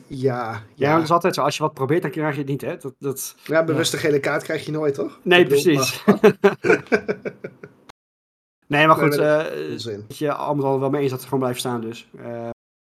[0.07, 0.95] ja, ja.
[0.95, 1.43] dat is altijd zo.
[1.43, 2.77] Als je wat probeert, dan krijg je het niet, hè?
[2.77, 5.21] Dat, dat, ja, bewuste gele kaart krijg je nooit, toch?
[5.23, 6.05] Nee, precies.
[8.67, 9.19] nee, maar goed.
[9.19, 9.45] Uh,
[10.07, 12.09] dat je allemaal wel mee eens dat ze gewoon blijven staan, dus.
[12.19, 12.49] Uh,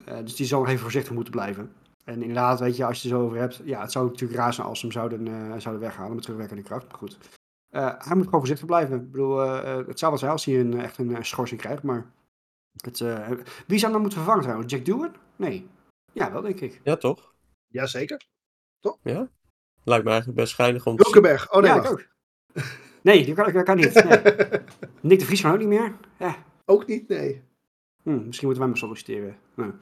[0.09, 1.73] uh, dus die zal nog even voorzichtig moeten blijven.
[2.05, 3.61] En inderdaad, weet je, als je het zo over hebt.
[3.64, 6.62] Ja, het zou natuurlijk raar zijn als ze hem zouden, uh, zouden weghalen met terugwerkende
[6.62, 6.88] kracht.
[6.88, 7.19] Maar goed.
[7.71, 8.97] hij moet gewoon voorzichtig blijven.
[8.97, 12.07] Ik bedoel, het zou wel zijn als hij een, echt een schorsing krijgt, maar.
[12.77, 12.99] Het,
[13.66, 14.73] wie zou hem dan moeten vervangen trouwens?
[14.73, 15.14] Jack Doohan?
[15.37, 15.69] Nee.
[16.12, 16.81] Ja, wel denk ik.
[16.85, 17.35] Ja, toch?
[17.69, 18.27] Jazeker.
[18.81, 18.99] Toch?
[19.03, 19.29] Ja.
[19.85, 21.53] Lijkt me eigenlijk best schijnig om Hulkenberg.
[21.53, 22.07] Oh nee, ja, ook.
[23.03, 23.95] Nee, dat kan, dat kan niet.
[23.95, 24.21] Nee.
[25.01, 25.95] Nick de Vries kan ook niet meer.
[26.19, 26.37] Ja.
[26.64, 27.42] Ook niet, nee.
[28.07, 29.37] Hm, misschien moeten wij maar solliciteren.
[29.55, 29.73] Nou.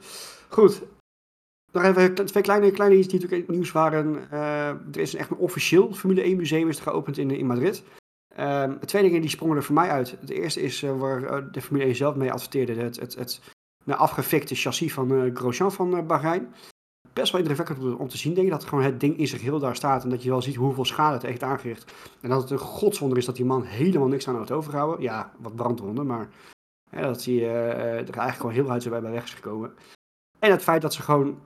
[0.49, 0.81] Goed.
[1.71, 4.27] Nog even twee kleine, kleine iets die natuurlijk nieuws waren.
[4.33, 7.83] Uh, er is echt een officieel Formule 1 museum is geopend in, in Madrid.
[8.39, 10.15] Uh, twee dingen die sprongen er voor mij uit.
[10.19, 12.73] Het eerste is uh, waar uh, de Formule 1 zelf mee adverteerde.
[12.73, 13.41] Het, het, het
[13.83, 16.53] nou, afgefikte chassis van Grosjean van Bahrein.
[17.13, 18.53] Best wel indrukwekkend om te zien, denk ik.
[18.53, 20.03] Dat gewoon het ding in zich heel daar staat.
[20.03, 21.93] En dat je wel ziet hoeveel schade het heeft aangericht.
[22.21, 25.01] En dat het een godswonder is dat die man helemaal niks aan het overhouden.
[25.01, 26.29] Ja, wat brandwonden, maar
[27.01, 29.73] dat hij uh, er eigenlijk gewoon heel uit bij weg is gekomen.
[30.39, 31.37] En het feit dat ze gewoon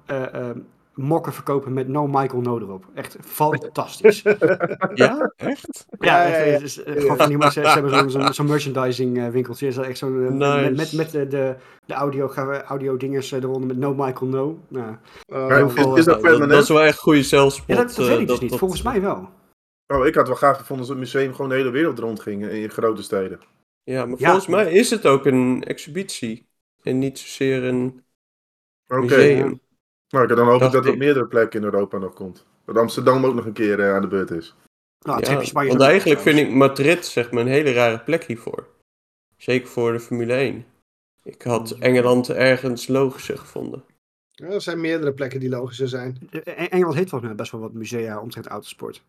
[0.99, 2.85] mokken verkopen met No Michael No erop.
[2.93, 4.21] Echt fantastisch.
[4.93, 5.85] ja, echt?
[5.99, 9.67] Ja, ja, ja, gewoon van die, ze, ze hebben zo'n zo merchandising winkeltje.
[9.67, 10.71] Is echt zo'n nice.
[10.71, 12.33] met, met, de, de, de audio,
[12.67, 14.59] audio dingers eronder met No Michael No.
[14.67, 14.95] Nou,
[15.33, 17.67] uh, veel, is, dat, dat, dat, is wel echt goede zelfspot.
[17.67, 18.55] Ja, dat, dat weet ik dus niet.
[18.55, 19.29] Volgens mij wel.
[19.87, 22.69] Oh, ik had wel graag gevonden dat het museum gewoon de hele wereld rondging in
[22.69, 23.39] grote steden.
[23.83, 26.47] Ja, maar volgens mij is het ook een exhibitie.
[26.83, 28.03] En niet zozeer een
[28.89, 29.59] Oké.
[30.09, 32.45] Nou, ik dan hoop ik dat er op meerdere plekken in Europa nog komt.
[32.65, 34.55] Dat Amsterdam ook nog een keer uh, aan de beurt is.
[34.99, 38.67] Nou, ja, want eigenlijk vind ik Madrid zeg maar, een hele rare plek hiervoor.
[39.37, 40.65] Zeker voor de Formule 1.
[41.23, 43.83] Ik had Engeland ergens logischer gevonden.
[44.31, 46.17] Ja, er zijn meerdere plekken die logischer zijn.
[46.29, 49.03] E-, Engeland heeft volgens mij best wel wat musea omtrent autosport.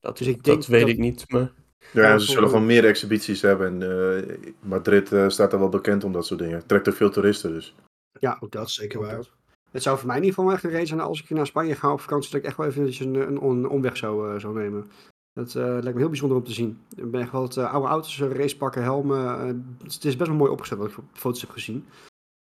[0.00, 1.52] Dat, dus ik denk dat weet ik niet, maar...
[1.92, 3.82] Ja, ze zullen gewoon meer exhibities hebben.
[3.82, 6.66] En uh, Madrid uh, staat er wel bekend om dat soort dingen.
[6.66, 7.74] Trekt er veel toeristen dus.
[8.20, 9.24] Ja, ook dat zeker waar.
[9.70, 11.74] Het zou voor mij in ieder geval echt een reden zijn als ik naar Spanje
[11.74, 14.58] ga op vakantie, dat ik echt wel even een, een, een omweg zou, uh, zou
[14.58, 14.90] nemen.
[15.32, 16.80] Dat uh, lijkt me heel bijzonder om te zien.
[16.96, 19.78] Ik ben echt wel het oude auto's, racepakken, helmen.
[19.82, 21.84] het is best wel mooi opgezet wat ik op foto's heb gezien.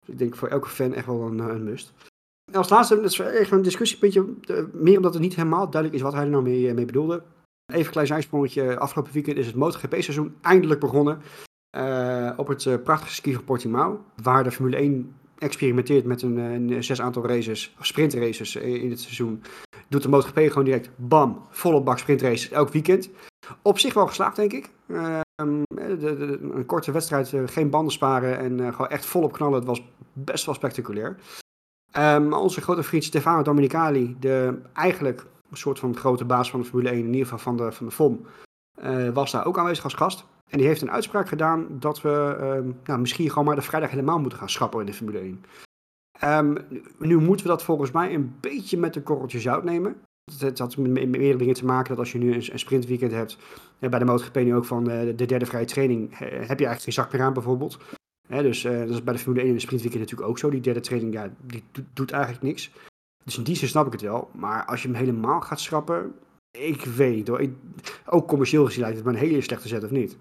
[0.01, 1.93] Dus ik denk voor elke fan echt wel een, een must.
[2.53, 4.27] En als laatste, dat is even een discussiepuntje,
[4.73, 7.23] meer omdat het niet helemaal duidelijk is wat hij er nou mee, mee bedoelde.
[7.67, 8.79] Even een klein zijsprongetje.
[8.79, 11.23] Afgelopen weekend is het MotoGP-seizoen eindelijk begonnen.
[11.77, 14.05] Uh, op het uh, prachtige ski van Portimao.
[14.23, 19.43] Waar de Formule 1 experimenteert met een, een zes aantal races, sprintraces in het seizoen.
[19.89, 23.11] Doet de MotoGP gewoon direct, bam, volle bak sprintraces elk weekend.
[23.63, 24.71] Op zich wel geslaagd, denk ik.
[24.87, 29.59] Uh, de, de, een korte wedstrijd, geen banden sparen en gewoon echt volop knallen.
[29.59, 31.17] Het was best wel spectaculair.
[31.97, 36.67] Um, onze grote vriend Stefano Dominicali, de eigenlijk een soort van grote baas van de
[36.67, 38.27] Formule 1, in ieder geval van de, van de FOM,
[38.83, 40.25] uh, was daar ook aanwezig als gast.
[40.49, 43.91] En die heeft een uitspraak gedaan dat we uh, nou, misschien gewoon maar de vrijdag
[43.91, 45.29] helemaal moeten gaan schrappen in de Formule 1.
[45.29, 45.41] Um,
[46.13, 46.57] ehm,
[46.99, 49.97] nu moeten we dat volgens mij een beetje met de korreltje zout nemen.
[50.39, 53.39] Het had met meerdere dingen te maken dat als je nu een, sprintweekend hebt,
[53.79, 56.93] bij de MotoGP nu ook van uh, de derde vrije training, heb je eigenlijk geen
[56.93, 57.79] zak meer aan bijvoorbeeld.
[58.29, 60.51] dus dat is bij de Formule 1 en de sprintweekend natuurlijk ook zo.
[60.51, 61.63] Die derde training, ja, die
[61.93, 62.71] doet eigenlijk niks.
[63.25, 64.31] Dus in die zin snap ik het wel.
[64.33, 66.15] Maar als je hem helemaal gaat schrappen,
[66.51, 67.49] ik weet hoor.
[68.07, 70.17] ook commercieel gezien lijkt het me een hele slechte zet, of niet?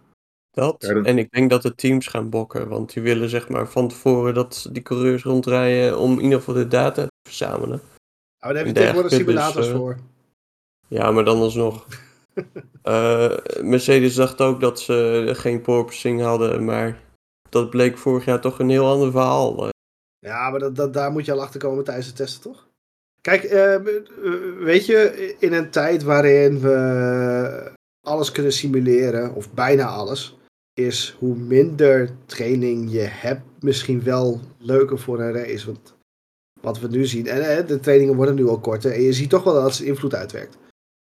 [0.51, 3.87] Dat, en ik denk dat de teams gaan bokken, want die willen zeg maar van
[3.87, 7.79] tevoren dat die coureurs rondrijden om in ieder geval de data te verzamelen.
[7.79, 7.81] Oh,
[8.39, 9.97] daar heb je tegenwoordig simulators dus, voor.
[10.87, 11.87] Ja, maar dan alsnog.
[12.83, 16.99] uh, Mercedes dacht ook dat ze geen porpoising hadden, maar
[17.49, 19.69] dat bleek vorig jaar toch een heel ander verhaal.
[20.19, 22.69] Ja, maar dat, dat, daar moet je al achter komen tijdens de testen, toch?
[23.21, 23.75] Kijk, uh,
[24.63, 30.37] weet je, in een tijd waarin we alles kunnen simuleren, of bijna alles,
[30.73, 35.65] is hoe minder training je hebt, misschien wel leuker voor een race.
[35.65, 35.95] Want
[36.61, 39.43] wat we nu zien, en de trainingen worden nu al korter, en je ziet toch
[39.43, 40.57] wel dat het invloed uitwerkt.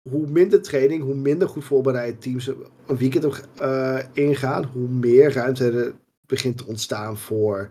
[0.10, 5.72] Hoe minder training, hoe minder goed voorbereid teams een weekend uh, ingaan, hoe meer ruimte
[5.72, 5.94] er
[6.26, 7.70] begint te ontstaan voor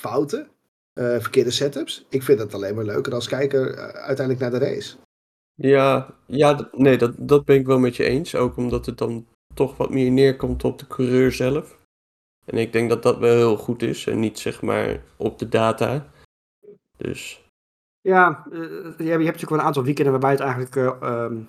[0.00, 0.48] fouten.
[0.98, 2.06] Eh, verkeerde setups.
[2.08, 4.96] Ik vind het alleen maar leuker als kijker uh, uiteindelijk naar de race.
[5.54, 8.34] Ja, ja nee, dat, dat ben ik wel met je eens.
[8.34, 11.78] Ook omdat het dan toch wat meer neerkomt op de coureur zelf.
[12.44, 15.48] En ik denk dat dat wel heel goed is en niet zeg maar op de
[15.48, 16.10] data.
[16.96, 17.44] Dus.
[18.00, 18.60] Ja, uh,
[18.98, 21.48] je hebt natuurlijk wel een aantal weekenden waarbij het eigenlijk um,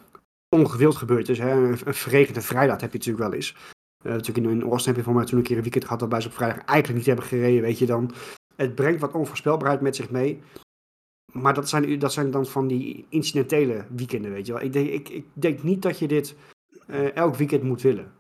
[0.55, 1.39] ongewild gebeurd is.
[1.39, 1.51] Hè?
[1.51, 3.55] Een, een verregende vrijdag heb je natuurlijk wel eens.
[4.05, 5.99] Uh, natuurlijk in, in Oosten heb je voor mij toen een keer een weekend gehad
[5.99, 8.13] waarbij ze op vrijdag eigenlijk niet hebben gereden, weet je dan.
[8.59, 10.41] Het brengt wat onvoorspelbaarheid met zich mee.
[11.31, 14.61] Maar dat zijn, dat zijn dan van die incidentele weekenden, weet je wel.
[14.61, 16.35] Ik denk, ik, ik denk niet dat je dit
[16.87, 18.11] uh, elk weekend moet willen.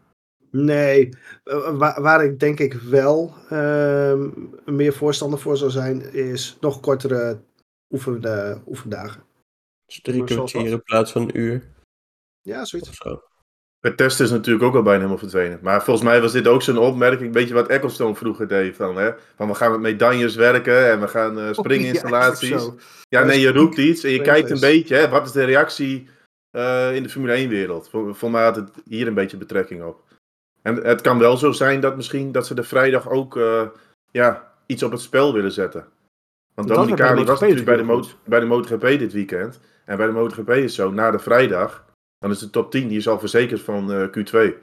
[0.51, 1.09] Nee,
[1.45, 4.25] uh, waar, waar, ik denk ik wel uh,
[4.65, 7.41] meer voorstander voor zou zijn, is nog kortere
[7.89, 9.23] oefen, oefendagen.
[9.85, 11.69] Dus drie kwartier in plaats van een uur.
[12.41, 12.97] Ja, zoiets.
[12.97, 13.21] Zo.
[13.79, 15.59] Het testen is natuurlijk ook al bijna helemaal verdwenen.
[15.61, 18.75] Maar volgens mij was dit ook zo'n opmerking, een beetje wat Ecclestone vroeger deed.
[18.75, 22.49] Van, hè, van we gaan met medailles werken en we gaan uh, springinstallaties.
[22.49, 22.73] Ja,
[23.09, 26.07] ja, nee, je roept iets en je kijkt een beetje, hè, wat is de reactie
[26.51, 27.89] uh, in de Formule 1-wereld?
[27.89, 30.03] Voor, voor mij had het hier een beetje betrekking op.
[30.61, 33.67] En het kan wel zo zijn dat misschien dat ze de vrijdag ook uh,
[34.11, 35.85] ja, iets op het spel willen zetten.
[36.55, 39.59] Want Dominicali was natuurlijk bij de, bij de MotoGP dit weekend.
[39.85, 41.87] En bij de MotoGP is zo, na de vrijdag
[42.19, 44.53] dan is de top 10 die is al verzekerd van uh, Q2.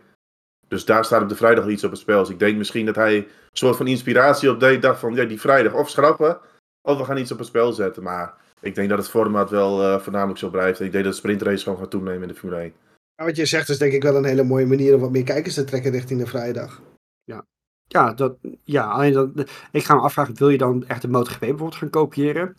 [0.68, 2.20] Dus daar staat op de vrijdag iets op het spel.
[2.20, 4.82] Dus ik denk misschien dat hij een soort van inspiratie op deed.
[4.82, 6.38] Dacht van ja, die vrijdag of schrappen.
[6.82, 8.02] Of we gaan iets op het spel zetten.
[8.02, 10.80] Maar ik denk dat het formaat wel uh, voornamelijk zo blijft.
[10.80, 12.72] Ik denk dat de sprintrace gewoon gaat toenemen in de Formule 1.
[13.16, 15.24] Maar wat je zegt is denk ik wel een hele mooie manier om wat meer
[15.24, 16.82] kijkers te trekken richting de vrijdag.
[17.24, 17.46] Ja,
[17.86, 21.40] ja, dat, ja alleen dat, ik ga me afvragen, wil je dan echt de MotoGP
[21.40, 22.56] bijvoorbeeld gaan kopiëren?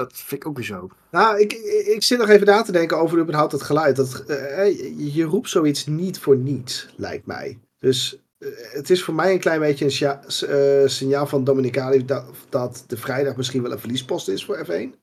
[0.00, 0.88] Dat vind ik ook weer zo.
[1.10, 1.52] Nou, ik,
[1.86, 3.96] ik zit nog even na te denken over überhaupt het geluid.
[3.96, 7.58] Dat, uh, je roept zoiets niet voor niets, lijkt mij.
[7.78, 12.24] Dus uh, het is voor mij een klein beetje een uh, signaal van Dominicali dat,
[12.48, 14.98] dat de vrijdag misschien wel een verliespost is voor F1.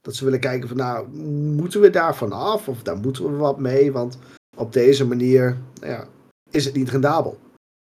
[0.00, 1.08] Dat ze willen kijken van nou,
[1.56, 3.92] moeten we daarvan af of daar moeten we wat mee?
[3.92, 4.18] Want
[4.56, 6.08] op deze manier nou ja,
[6.50, 7.38] is het niet rendabel.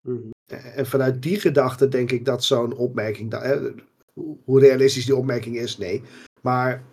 [0.02, 0.32] -hmm.
[0.76, 3.34] En vanuit die gedachte denk ik dat zo'n opmerking,
[4.44, 6.04] hoe realistisch die opmerking is, nee.
[6.44, 6.84] Maar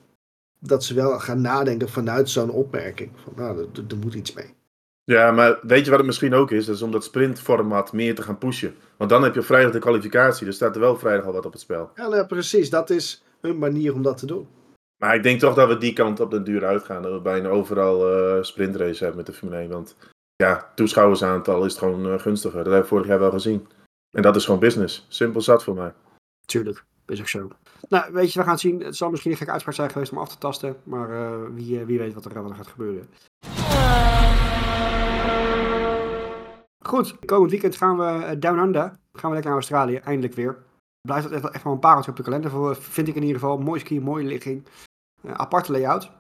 [0.58, 3.10] dat ze wel gaan nadenken vanuit zo'n opmerking.
[3.14, 4.54] Van, nou, er, er moet iets mee.
[5.04, 6.66] Ja, maar weet je wat het misschien ook is?
[6.66, 8.74] Dat is om dat sprintformat meer te gaan pushen.
[8.96, 10.46] Want dan heb je vrijdag de kwalificatie.
[10.46, 11.90] Er staat er wel vrijdag al wat op het spel.
[11.94, 12.70] Ja, nou, precies.
[12.70, 14.48] Dat is hun manier om dat te doen.
[14.96, 17.02] Maar ik denk toch dat we die kant op de duur uitgaan.
[17.02, 19.70] Dat we bijna overal uh, sprintrace hebben met de Formule 1.
[19.70, 19.96] Want
[20.36, 22.56] ja, toeschouwersaantal is het gewoon uh, gunstiger.
[22.56, 23.68] Dat hebben we vorig jaar wel gezien.
[24.10, 25.06] En dat is gewoon business.
[25.08, 25.92] Simpel zat voor mij.
[26.46, 27.48] Tuurlijk, is ook zo.
[27.88, 28.82] Nou, weet je, we gaan het zien.
[28.82, 30.76] Het zal misschien een gekke uitspraak zijn geweest om af te tasten.
[30.82, 33.08] Maar uh, wie, wie weet wat er, wat er gaat gebeuren.
[36.84, 38.82] Goed, komend weekend gaan we Down Under.
[39.12, 40.58] Gaan we lekker naar Australië, eindelijk weer.
[41.00, 43.58] Blijft dat echt, wel een pareltje op de kalender, voor, vind ik in ieder geval.
[43.58, 44.66] Mooi ski, mooie ligging.
[45.22, 46.10] Uh, aparte layout.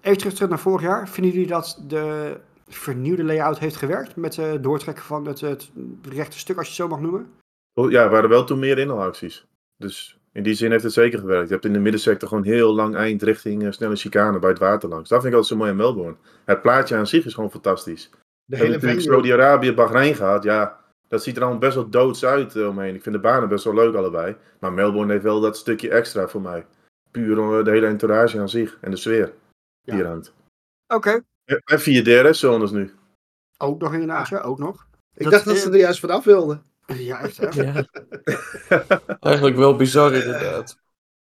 [0.00, 1.08] Even terug, terug naar vorig jaar.
[1.08, 2.36] Vinden jullie dat de
[2.68, 4.16] vernieuwde layout heeft gewerkt?
[4.16, 5.70] Met het doortrekken van het,
[6.02, 7.30] rechte stuk, als je het zo mag noemen?
[7.72, 9.46] Ja, er waren wel toen meer inhaalacties.
[9.76, 11.48] Dus in die zin heeft het zeker gewerkt.
[11.48, 14.58] Je hebt in de middensector gewoon heel lang eind richting uh, snelle chicane bij het
[14.58, 15.08] water langs.
[15.08, 16.16] Dat vind ik altijd zo mooi aan Melbourne.
[16.44, 18.10] Het plaatje aan zich is gewoon fantastisch.
[18.44, 20.42] De hele natuurlijk Saudi-Arabië, Bahrein gehad.
[20.42, 22.94] Ja, dat ziet er allemaal best wel doods uit uh, omheen.
[22.94, 24.36] Ik vind de banen best wel leuk allebei.
[24.60, 26.66] Maar Melbourne heeft wel dat stukje extra voor mij.
[27.10, 29.32] Puur de hele entourage aan zich en de sfeer
[29.82, 30.00] die ja.
[30.00, 30.34] er hangt.
[30.86, 30.94] Oké.
[30.96, 31.22] Okay.
[31.64, 32.92] En vier DRS-zones nu.
[33.58, 34.40] Ook nog inderdaad, ja.
[34.40, 34.86] Ook nog.
[35.14, 36.69] Ik dat dacht dat ze er juist vanaf wilden.
[37.10, 37.62] Ja, echt hè?
[37.62, 37.84] Ja.
[39.20, 40.78] Eigenlijk wel bizar inderdaad.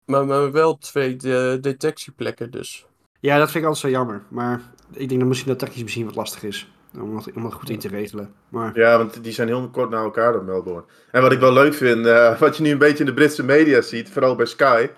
[0.04, 2.86] Maar, maar wel twee de detectieplekken dus.
[3.20, 4.22] Ja, dat vind ik altijd zo jammer.
[4.28, 4.60] Maar
[4.92, 6.70] ik denk dat misschien dat technisch misschien wat lastig is.
[7.00, 8.34] Om dat, om dat goed in te regelen.
[8.48, 8.78] Maar...
[8.78, 10.84] Ja, want die zijn heel kort na elkaar op Melbourne.
[11.10, 13.44] En wat ik wel leuk vind, uh, wat je nu een beetje in de Britse
[13.44, 14.88] media ziet, vooral bij Sky.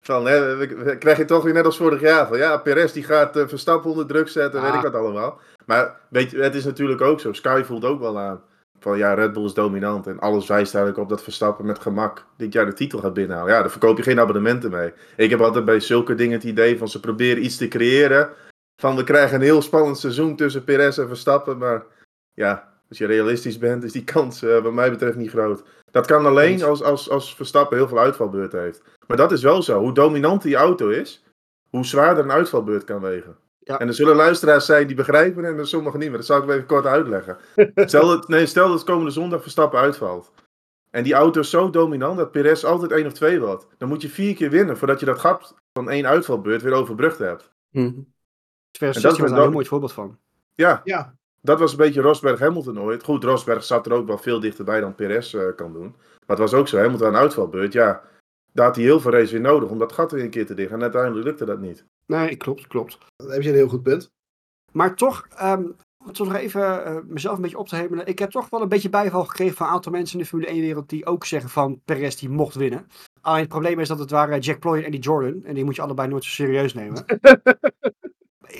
[0.00, 2.28] Van, hè, we, krijg je toch weer net als vorig jaar.
[2.28, 5.40] Van, ja, Perez die gaat uh, Verstappen onder druk zetten, weet ik wat allemaal.
[5.66, 7.32] Maar weet je, het is natuurlijk ook zo.
[7.32, 8.42] Sky voelt ook wel aan.
[8.80, 10.06] Van ja, Red Bull is dominant.
[10.06, 13.52] En alles wijst eigenlijk op dat Verstappen met gemak dit jaar de titel gaat binnenhalen.
[13.52, 14.92] Ja, daar verkoop je geen abonnementen mee.
[15.16, 18.30] Ik heb altijd bij zulke dingen het idee van ze proberen iets te creëren
[18.80, 21.58] van we krijgen een heel spannend seizoen tussen Perez en Verstappen.
[21.58, 21.84] Maar
[22.34, 25.62] ja, als je realistisch bent, is die kans uh, wat mij betreft niet groot.
[25.90, 28.82] Dat kan alleen als, als, als Verstappen heel veel uitvalbeurten heeft.
[29.06, 29.80] Maar dat is wel zo.
[29.80, 31.24] Hoe dominant die auto is,
[31.70, 33.36] hoe zwaarder een uitvalbeurt kan wegen.
[33.62, 33.78] Ja.
[33.78, 36.08] En er zullen luisteraars zijn die begrijpen en er sommigen niet.
[36.08, 37.38] Maar dat zal ik even kort uitleggen.
[37.74, 40.32] stel, dat, nee, stel dat komende zondag Verstappen uitvalt.
[40.90, 43.66] En die auto is zo dominant dat Perez altijd één of twee wordt.
[43.78, 47.18] Dan moet je vier keer winnen voordat je dat gat van één uitvalbeurt weer overbrugd
[47.18, 47.52] hebt.
[47.70, 48.12] Mm.
[48.70, 50.18] 2016 was daar een heel mooi voorbeeld van.
[50.54, 53.02] Ja, ja, dat was een beetje Rosberg-Hamilton ooit.
[53.02, 55.94] Goed, Rosberg zat er ook wel veel dichterbij dan Perez uh, kan doen.
[55.96, 57.72] Maar het was ook zo, Hamilton aan uitvalbeurt.
[57.72, 58.02] Ja,
[58.52, 60.54] daar had hij heel veel race weer nodig om dat gat weer een keer te
[60.54, 60.76] dichten.
[60.76, 61.84] En uiteindelijk lukte dat niet.
[62.06, 62.98] Nee, klopt, klopt.
[63.16, 64.10] Dan heb je een heel goed punt.
[64.72, 68.06] Maar toch, um, om toch nog even uh, mezelf een beetje op te hemelen.
[68.06, 70.50] Ik heb toch wel een beetje bijval gekregen van een aantal mensen in de Formule
[70.50, 72.86] 1-wereld die ook zeggen van Perez die mocht winnen.
[73.20, 75.44] Alleen het probleem is dat het waren Jack Ploy en Eddie Jordan.
[75.44, 77.04] En die moet je allebei nooit zo serieus nemen.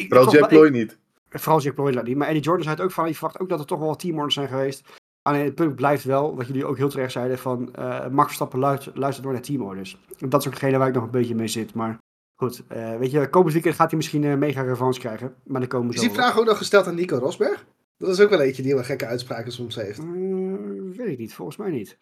[0.08, 0.98] Vooral Jack Ploy niet.
[1.28, 2.16] Vooral Jack Ploy niet.
[2.16, 4.34] Maar Eddie Jordan zei het ook van, je verwacht ook dat er toch wel teamorders
[4.34, 4.88] zijn geweest.
[5.22, 8.58] Alleen het punt blijft wel, wat jullie ook heel terecht zeiden, van uh, Max Verstappen
[8.58, 9.98] luistert, luistert door naar teamorders.
[10.18, 11.74] Dat is ook hetgene waar ik nog een beetje mee zit.
[11.74, 11.98] Maar
[12.34, 15.34] goed, uh, weet je, komend weekend gaat hij misschien mega revanche krijgen.
[15.44, 17.66] Maar dan komen we Is die vraag ook nog gesteld aan Nico Rosberg?
[17.96, 19.98] Dat is ook wel eentje die wel gekke uitspraken soms heeft.
[19.98, 21.98] Uh, weet ik niet, volgens mij niet.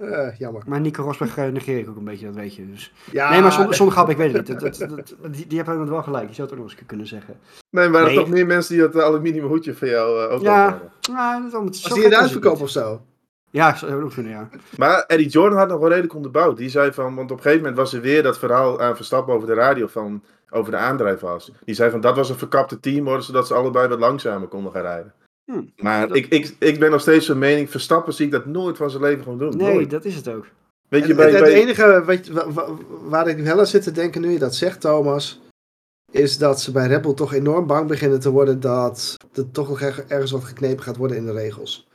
[0.00, 0.62] Uh, jammer.
[0.66, 2.70] Maar Nico Rosberg negeer ik ook een beetje, dat weet je.
[2.70, 2.92] Dus.
[3.12, 4.60] Ja, nee, maar zonder, zonder grap, ik weet het niet.
[4.60, 6.28] Dat, dat, dat, die, die hebben het wel gelijk.
[6.28, 7.38] Je zou het ook nog eens kunnen zeggen.
[7.70, 10.80] Nee, maar er toch meer mensen die dat aluminium hoedje van jou uh, ook ja,
[11.00, 13.00] ja, dat is Als die het uitverkoop of zo?
[13.50, 14.48] Ja, zou ook kunnen, ja.
[14.76, 16.56] Maar Eddie Jordan had nog wel redelijk onderbouwd.
[16.56, 19.34] Die zei van, want op een gegeven moment was er weer dat verhaal aan Verstappen
[19.34, 21.52] over de radio van, over de aandrijf was.
[21.64, 24.82] Die zei van, dat was een verkapte team, zodat ze allebei wat langzamer konden gaan
[24.82, 25.14] rijden.
[25.50, 26.16] Hm, maar dat...
[26.16, 29.02] ik, ik, ik ben nog steeds van mening, Verstappen zie ik dat nooit van zijn
[29.02, 29.56] leven gewoon doen.
[29.56, 30.46] Nee, dat is het ook.
[30.88, 31.52] Weet je, bij, het, bij...
[31.52, 35.40] enige wat, waar ik wel aan zit te denken nu je dat zegt, Thomas,
[36.12, 39.68] is dat ze bij Red Bull toch enorm bang beginnen te worden dat er toch
[39.68, 41.88] nog ergens wat geknepen gaat worden in de regels.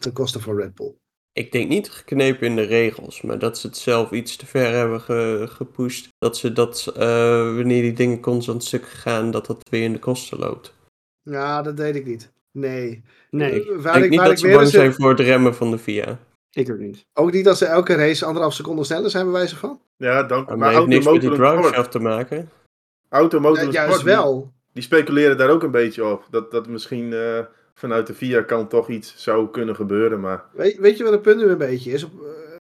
[0.00, 0.94] Ten koste van Red Bull.
[1.32, 4.72] Ik denk niet geknepen in de regels, maar dat ze het zelf iets te ver
[4.72, 6.08] hebben ge gepusht.
[6.18, 7.02] Dat ze dat, uh,
[7.54, 10.74] wanneer die dingen constant stuk gaan, dat dat weer in de kosten loopt.
[11.22, 12.32] Ja, dat deed ik niet.
[12.52, 13.02] Nee.
[13.30, 13.64] Nee.
[13.64, 15.78] Ik waar denk ik, niet waar dat ze bang zijn voor het remmen van de
[15.78, 16.18] VIA.
[16.52, 17.06] Ik ook niet.
[17.14, 19.80] Ook niet dat ze elke race anderhalf seconde sneller zijn, bij wijze van?
[19.96, 22.50] Ja, dank Maar, maar heeft niks met die drive te maken.
[23.08, 24.52] Automotor ja, juist wel.
[24.72, 26.26] Die, speculeren daar ook een beetje op.
[26.30, 27.38] Dat, dat misschien uh,
[27.74, 30.44] vanuit de VIA kan toch iets zou kunnen gebeuren, maar...
[30.52, 32.04] Weet, weet je wat het punt nu een beetje is?
[32.04, 32.12] Op,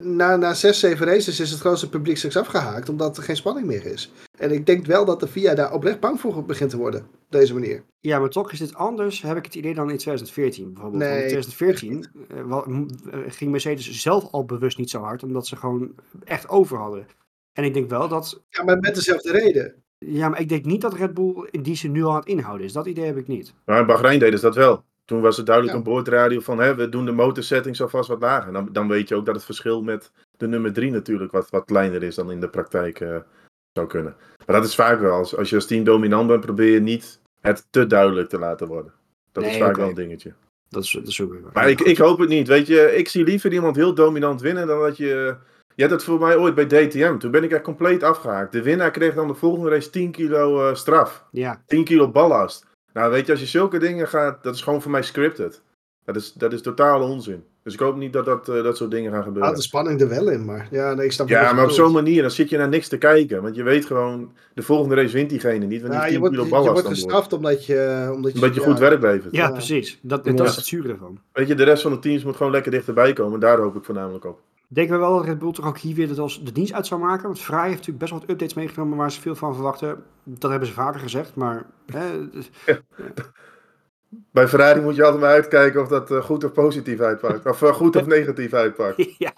[0.02, 3.66] na, na zes, zeven races is het grootste publiek straks afgehaakt, omdat er geen spanning
[3.66, 4.12] meer is.
[4.38, 7.26] En ik denk wel dat de VIA daar oprecht bang voor begint te worden, op
[7.28, 7.82] deze manier.
[8.00, 11.02] Ja, maar toch is dit anders, heb ik het idee, dan in 2014 bijvoorbeeld.
[11.02, 12.06] Nee, in 2014
[12.46, 17.06] uh, ging Mercedes zelf al bewust niet zo hard, omdat ze gewoon echt over hadden.
[17.52, 18.42] En ik denk wel dat...
[18.48, 19.74] Ja, maar met dezelfde reden.
[19.98, 22.28] Ja, maar ik denk niet dat Red Bull in die zin nu al aan het
[22.28, 22.72] inhouden is.
[22.72, 23.54] Dat idee heb ik niet.
[23.64, 24.84] Maar in Bahrein deden ze dat wel.
[25.10, 25.82] Toen was het duidelijk ja.
[25.82, 28.52] een boordradio van hè, we doen de motorsettings alvast wat lager.
[28.52, 31.64] Dan, dan weet je ook dat het verschil met de nummer 3 natuurlijk wat, wat
[31.64, 33.16] kleiner is dan in de praktijk uh,
[33.72, 34.16] zou kunnen.
[34.46, 35.12] Maar dat is vaak wel.
[35.12, 38.66] Als, als je als team dominant bent, probeer je niet het te duidelijk te laten
[38.66, 38.92] worden.
[39.32, 39.80] Dat nee, is vaak okay.
[39.80, 40.32] wel een dingetje.
[40.68, 42.48] Dat is, dat is ook Maar ik, ik hoop het niet.
[42.48, 45.36] Weet je, ik zie liever iemand heel dominant winnen dan dat je.
[45.74, 47.18] Je had het voor mij ooit bij DTM.
[47.18, 48.52] Toen ben ik er compleet afgehaakt.
[48.52, 51.24] De winnaar kreeg dan de volgende race 10 kilo uh, straf.
[51.30, 51.62] Ja.
[51.66, 52.68] 10 kilo ballast.
[52.92, 55.62] Nou, weet je, als je zulke dingen gaat, dat is gewoon voor mij scripted.
[56.04, 57.44] Dat is, dat is totale onzin.
[57.62, 59.50] Dus ik hoop niet dat dat, uh, dat soort dingen gaan gebeuren.
[59.50, 61.92] Ah, de spanning er wel in, maar ja, nee, ik snap Ja, maar op zo'n
[61.92, 63.42] manier, dan zit je naar niks te kijken.
[63.42, 65.82] Want je weet gewoon, de volgende race wint diegene niet.
[65.82, 68.10] Want ja, die je wordt, je wordt gestraft omdat je...
[68.14, 69.34] Omdat je, Omdat je goed werk levert.
[69.34, 69.50] Ja, Ja.
[69.50, 69.98] precies.
[70.02, 71.18] Dat, dat is het zure ervan.
[71.32, 73.40] Weet je, de rest van de teams moet gewoon lekker dichterbij komen.
[73.40, 74.40] Daar hoop ik voornamelijk op.
[74.72, 76.86] Denken we wel dat Red Bull toch ook hier weer dat als de dienst uit
[76.86, 77.24] zou maken?
[77.26, 80.02] Want Ferrari heeft natuurlijk best wel wat updates meegenomen waar ze veel van verwachten.
[80.24, 81.66] Dat hebben ze vaker gezegd, maar...
[81.86, 82.28] Hè,
[84.32, 87.46] Bij Ferrari moet je altijd maar uitkijken of dat eh, goed of positief uitpakt.
[87.46, 89.18] Of eh, goed of negatief uitpakt.
[89.18, 89.32] ja.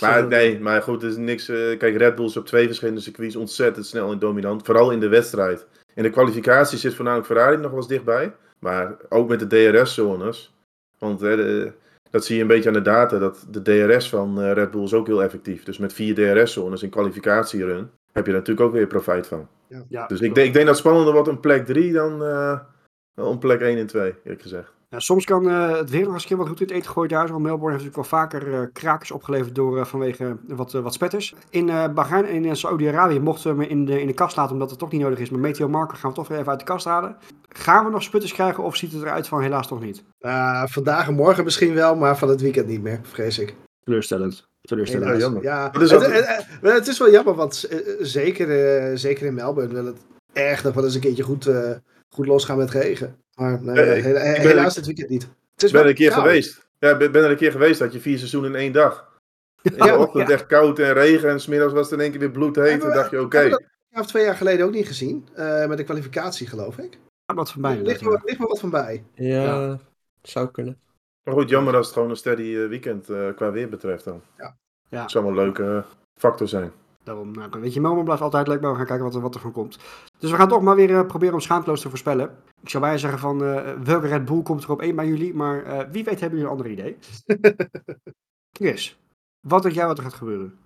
[0.00, 1.48] Maar nee, maar goed, er is niks.
[1.48, 4.64] eh, kijk, Red Bull is op twee verschillende circuits ontzettend snel en dominant.
[4.64, 5.66] Vooral in de wedstrijd.
[5.94, 8.34] In de kwalificatie zit voornamelijk Ferrari nog wel eens dichtbij.
[8.58, 10.54] Maar ook met de DRS-zones.
[10.98, 11.72] Want de-
[12.12, 13.18] dat zie je een beetje aan de data.
[13.18, 15.64] Dat de DRS van eh, Red Bull is ook heel effectief.
[15.64, 19.48] Dus met vier DRS-zones in kwalificatierun heb je natuurlijk ook weer profijt van.
[19.88, 22.58] Ja, Dus ik denk, ik denk dat het spannender wordt om plek 3 dan eh,
[23.14, 24.72] om plek 1 en 2, eerlijk gezegd.
[24.92, 26.90] Ja, soms kan eh, het weer nog eens een keer wat goed in het eten
[26.90, 27.26] gooien daar.
[27.26, 27.38] zo.
[27.38, 31.34] Melbourne heeft natuurlijk wel vaker eh, krakers opgeleverd door, eh, vanwege wat, wat spetters.
[31.50, 34.52] In eh Bahrein en in Saudi-Arabië mochten we hem in de, in de kast laten
[34.52, 35.30] omdat het toch niet nodig is.
[35.30, 37.16] Maar Meteo Marker gaan we toch weer even uit de kast halen.
[37.48, 40.02] Gaan we nog sputters krijgen of ziet het eruit van helaas toch niet?
[40.68, 43.54] Vandaag en morgen misschien wel, maar van het weekend niet meer, vrees ik.
[43.84, 44.48] Teleurstellend.
[45.08, 45.42] Teleurstellend.
[45.42, 47.68] Ja, is het, altijd- het- het- het is wel jammer, want
[48.00, 49.98] zeker, eh, zeker in Melbourne wil het
[50.32, 51.70] echt nog wel eens een keertje goed, eh,
[52.08, 53.16] goed losgaan met regen.
[53.34, 55.22] Maar nee, Eh, helaas dit weekend niet.
[55.22, 56.22] Het is Ik ben wel er een keer koud.
[56.22, 56.66] geweest.
[56.78, 59.10] Ja, ik ben ben er een keer geweest dat je vier seizoenen in één dag.
[59.62, 60.34] In de Ja, ochtend ja.
[60.34, 62.80] echt koud en regen en smiddags was het in één keer weer bloedheet.
[62.80, 63.40] Toen we- dacht je, oké.
[63.44, 65.28] een of twee jaar geleden ook niet gezien.
[65.34, 66.98] eh, met de kwalificatie, geloof ik.
[67.26, 67.76] Ja, wat van mij.
[67.76, 69.04] ligt, ligt me wat van bij.
[69.14, 69.78] Ja, Ja.
[70.22, 70.80] zou kunnen.
[71.24, 73.04] Maar goed, jammer als het gewoon een steady eh, weekend
[73.36, 74.22] qua weer betreft dan.
[74.38, 74.56] Ja.
[74.88, 75.00] Ja.
[75.00, 75.84] Dat zou wel een leuke
[76.20, 76.72] factor zijn.
[77.04, 79.34] Daarom, nou, weet je, Melbourne blijft altijd leuk, maar we gaan kijken wat er, wat
[79.34, 79.78] er van komt.
[80.18, 82.36] Dus we gaan toch maar weer eh, proberen om schaamteloos te voorspellen.
[82.62, 85.34] Ik zou bijna zeggen van, eh, welke Red Bull komt er op 1 bij jullie,
[85.34, 86.96] maar eh, wie weet hebben jullie een ander idee.
[88.58, 89.00] Chris,
[89.48, 90.58] wat denk jij wat er gaat gebeuren?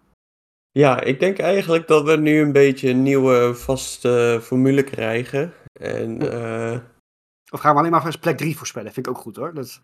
[0.70, 5.52] Ja, ik denk eigenlijk dat we nu een beetje een nieuwe vaste formule krijgen.
[5.80, 6.78] En eh,
[7.52, 8.92] Of gaan we alleen maar eens plek 3 voorspellen?
[8.92, 9.54] Vind ik ook goed hoor.
[9.54, 9.80] Dat,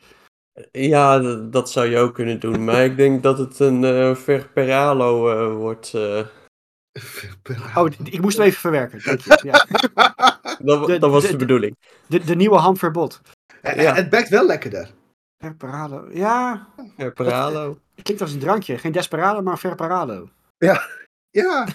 [0.72, 2.64] ja, dat zou je ook kunnen doen.
[2.64, 5.92] Maar ik denk dat het een eh Verperalo eh, wordt.
[6.92, 7.76] Eh.
[7.76, 9.18] oh, ik moest hem even verwerken.
[9.42, 9.66] Ja.
[10.58, 11.76] dat, De- dat was de- de de- bedoeling.
[12.06, 13.20] De, de nieuwe ham verbod.
[13.62, 13.94] Eh, Ja.
[13.94, 14.90] Het bekt wel lekkerder.
[15.38, 16.08] Verparado.
[16.12, 17.78] Ja, Verperalo.
[17.94, 18.78] het klinkt als een drankje.
[18.78, 20.28] Geen desperado, maar verparado.
[20.58, 20.82] Ja.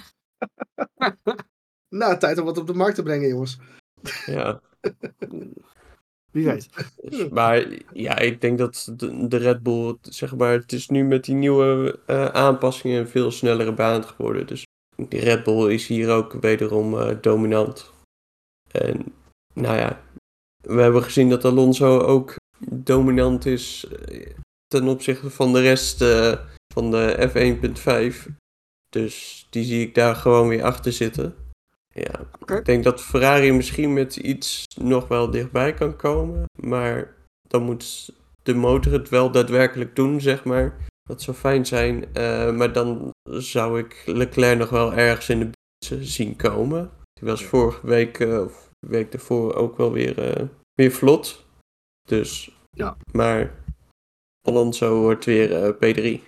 [1.90, 3.58] nou, tijd om wat op de markt te brengen, jongens.
[4.26, 4.60] Ja.
[6.32, 6.70] Wie weet.
[7.02, 11.04] Dus, maar ja, ik denk dat de, de Red Bull, zeg maar, het is nu
[11.04, 14.48] met die nieuwe eh, aanpassingen een veel snellere baan geworden.
[14.48, 14.66] Dus
[14.98, 17.94] die Red Bull is hier ook wederom eh, dominant.
[18.72, 19.14] En
[19.54, 20.02] nou ja,
[20.62, 22.36] we hebben gezien dat Alonso ook
[22.70, 24.32] dominant is eh,
[24.68, 26.40] ten opzichte van de rest eh,
[26.74, 28.32] van de F1.5.
[28.90, 31.36] Dus die zie ik daar gewoon weer achter zitten.
[31.94, 36.46] Ja, ik denk dat Ferrari misschien met iets nog wel dichtbij kan komen.
[36.62, 37.16] Maar
[37.48, 38.10] dan moet
[38.44, 40.88] de motor het wel daadwerkelijk doen, zeg maar.
[41.08, 42.14] Dat zou fijn zijn.
[42.14, 46.92] Eh, maar dan zou ik Leclerc nog wel ergens in de buurt zien komen.
[47.14, 51.46] Die was vorige week, eh, of week daarvoor, ook wel weer, eh, weer vlot.
[52.08, 52.98] Dus, Ja.
[53.12, 53.54] maar
[54.48, 56.24] Alonso wordt weer eh, P3.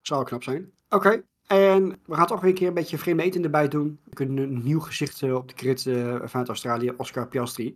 [0.00, 0.72] Zou knap zijn.
[0.88, 1.22] Oké.
[1.46, 3.98] En we gaan toch weer een keer een beetje vreemde eten erbij doen.
[4.04, 7.74] We kunnen een nieuw gezicht eh, op de grid eh, vanuit Australië, Oscar Piastri.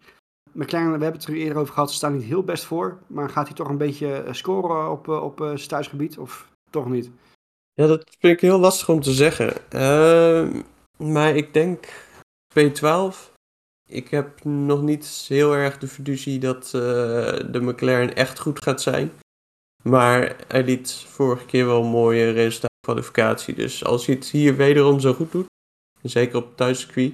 [0.52, 2.98] McLaren, we hebben het er eerder over gehad, ze staan niet heel best voor.
[3.06, 6.18] Maar gaat hij toch een beetje eh, scoren op, eh, op eh, zijn thuisgebied?
[6.18, 7.10] Of toch niet?
[7.72, 9.70] Ja, dat vind ik heel lastig om te zeggen.
[9.70, 10.62] Ehm,
[10.96, 11.86] maar ik denk
[12.54, 13.32] P12.
[13.90, 19.12] Ik heb nog niet heel erg de fiducie dat de McLaren echt goed gaat zijn.
[19.82, 23.54] Maar hij liet vorige keer wel een mooie resultaat kwalificatie.
[23.54, 25.46] Dus als hij het hier wederom zo goed doet,
[26.02, 27.12] zeker op thuiscircuit,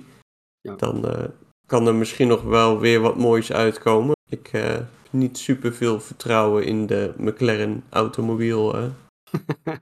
[0.61, 0.75] Ja.
[0.75, 1.05] dan
[1.67, 4.13] kan er misschien nog wel weer wat moois uitkomen.
[4.29, 8.75] Ik eh, heb niet super veel vertrouwen in de McLaren automobiel.
[8.77, 8.85] eh.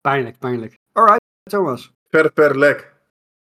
[0.00, 0.78] Pijnlijk, pijnlijk.
[0.92, 1.92] Alright, Thomas.
[2.10, 2.92] Per per lek.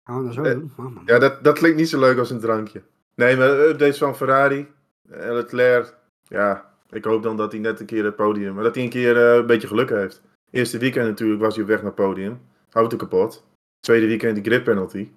[0.04, 0.72] Gaan we dat zo Eh, doen?
[0.78, 0.98] Oh.
[1.06, 2.82] Ja, dat, dat klinkt niet zo leuk als een drankje.
[3.16, 4.68] Nee, maar de updates van Ferrari.
[5.10, 5.96] Leclerc.
[6.24, 8.54] Ja, ik hoop dan dat hij net een keer het podium...
[8.54, 10.22] Maar dat hij een keer eh, een beetje geluk heeft.
[10.52, 12.42] Eerste weekend natuurlijk was hij op weg naar het podium.
[12.72, 13.44] Auto kapot.
[13.80, 15.10] Tweede weekend die grip penalty.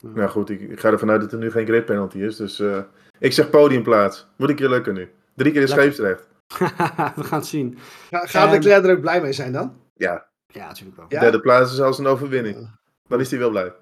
[0.00, 0.08] Ja.
[0.14, 2.36] Nou goed, ik, ik ga ervan uit dat er nu geen grip penalty is.
[2.36, 2.78] Dus eh,
[3.18, 4.26] ik zeg podiumplaats.
[4.36, 5.10] Moet een keer lukken nu.
[5.34, 5.92] Drie keer in Lekker.
[5.92, 6.28] scheepsrecht.
[7.16, 7.78] we gaan het zien.
[8.10, 9.76] Ga, gaat Leclerc er ook blij mee zijn dan?
[9.94, 11.06] Ja, Ja, natuurlijk wel.
[11.08, 11.20] Ja?
[11.20, 12.70] derde plaats is als een overwinning.
[13.08, 13.72] Dan is hij wel blij.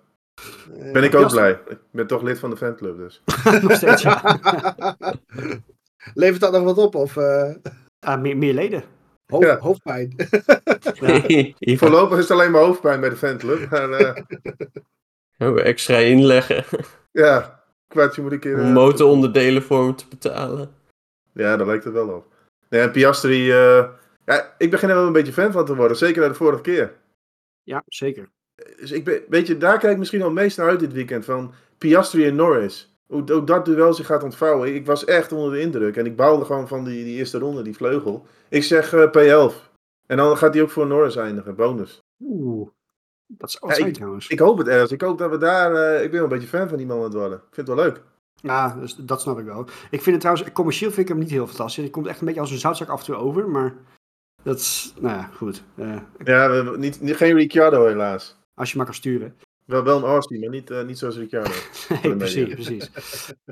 [0.80, 1.50] Eh, Ben ik ook blij.
[1.68, 3.22] Ik ben toch lid van de fanclub dus.
[3.62, 4.38] Nog steeds, ja.
[6.14, 6.94] Levert dat nog wat op?
[6.94, 7.50] Of eh,
[8.00, 8.82] Ah, meer, meer leden.
[9.26, 9.58] Ja.
[9.58, 10.14] hoofdpijn?
[11.58, 11.76] Ja.
[11.76, 13.70] Voorlopig is het alleen maar hoofdpijn bij de fanclub.
[13.70, 14.22] Maar eh,
[15.38, 16.64] Gaan we extra inleggen
[17.12, 18.60] ja, kwartje moet ik een keer...
[18.60, 20.74] om eh, motoronderdelen voor hem te betalen.
[21.32, 22.26] Ja, daar lijkt het wel op.
[22.68, 23.50] Nee, en Piastri...
[23.50, 23.88] eh,
[24.24, 25.96] ja, ik begin er wel een beetje fan van te worden.
[25.96, 26.94] Zeker na de vorige keer.
[27.62, 28.28] ja, zeker.
[28.76, 30.92] Dus ik ben, weet je, daar kijk ik misschien al het meest naar uit dit
[30.92, 31.24] weekend.
[31.24, 32.94] Van Piastri en Norris.
[33.06, 34.74] Hoe, hoe dat duel zich gaat ontvouwen.
[34.74, 35.96] Ik was echt onder de indruk.
[35.96, 38.26] En ik baalde gewoon van die, die eerste ronde, die vleugel.
[38.48, 39.54] Ik zeg eh, P11.
[40.06, 41.54] En dan gaat hij ook voor Norris eindigen.
[41.54, 42.02] Bonus.
[42.24, 42.68] Oeh.
[43.26, 44.28] Dat is Ja, zijn trouwens.
[44.28, 44.92] Ik hoop het ergens.
[44.92, 45.74] Ik hoop dat we daar...
[45.74, 47.38] eh, ik ben wel een beetje fan van die man aan het worden.
[47.38, 48.02] Ik vind het wel leuk.
[48.34, 49.60] Ja, dus dat snap ik wel.
[49.90, 51.82] Ik vind het trouwens, commercieel vind ik hem niet heel fantastisch.
[51.84, 53.74] Het komt echt een beetje als een zoutzak af en toe over, maar
[54.42, 55.62] dat is, nou ja, goed.
[55.74, 58.36] Eh, Ja, we hebben niet, niet, geen Ricciardo helaas.
[58.54, 59.36] als je maar kan sturen.
[59.64, 61.50] Wel, wel een Austin, maar niet, eh, niet zoals Ricciardo.
[62.02, 62.90] Nee, precies, precies.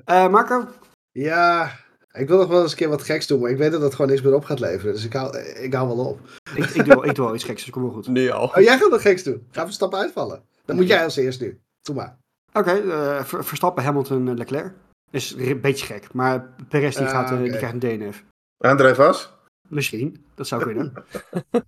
[0.05, 0.67] Eh, Marco?
[1.13, 1.71] Ja,
[2.19, 3.95] ik wil nog wel eens een keer wat geks doen, maar ik weet dat dat
[3.95, 4.93] gewoon niks meer op gaat leveren.
[4.95, 6.21] Dus ik hou, ik hou wel op.
[6.55, 8.07] Ik, ik, doe, ik doe wel iets geks, dus kom wel goed.
[8.09, 8.47] Nu al.
[8.47, 9.47] Oh, jij gaat wat geks doen.
[9.51, 10.43] Ga Verstappen uitvallen.
[10.65, 11.61] Dan moet jij als eerst nu.
[11.83, 12.17] Doe maar.
[12.53, 14.73] Oké, eh, Ver- Verstappen, Hamilton, eh, Leclerc.
[15.11, 18.25] Is een beetje gek, maar Perez die, Ah, gaat, eh, die krijgt een DNF.
[18.59, 19.33] Aandrijf vast.
[19.69, 20.93] Misschien, dat zou kunnen.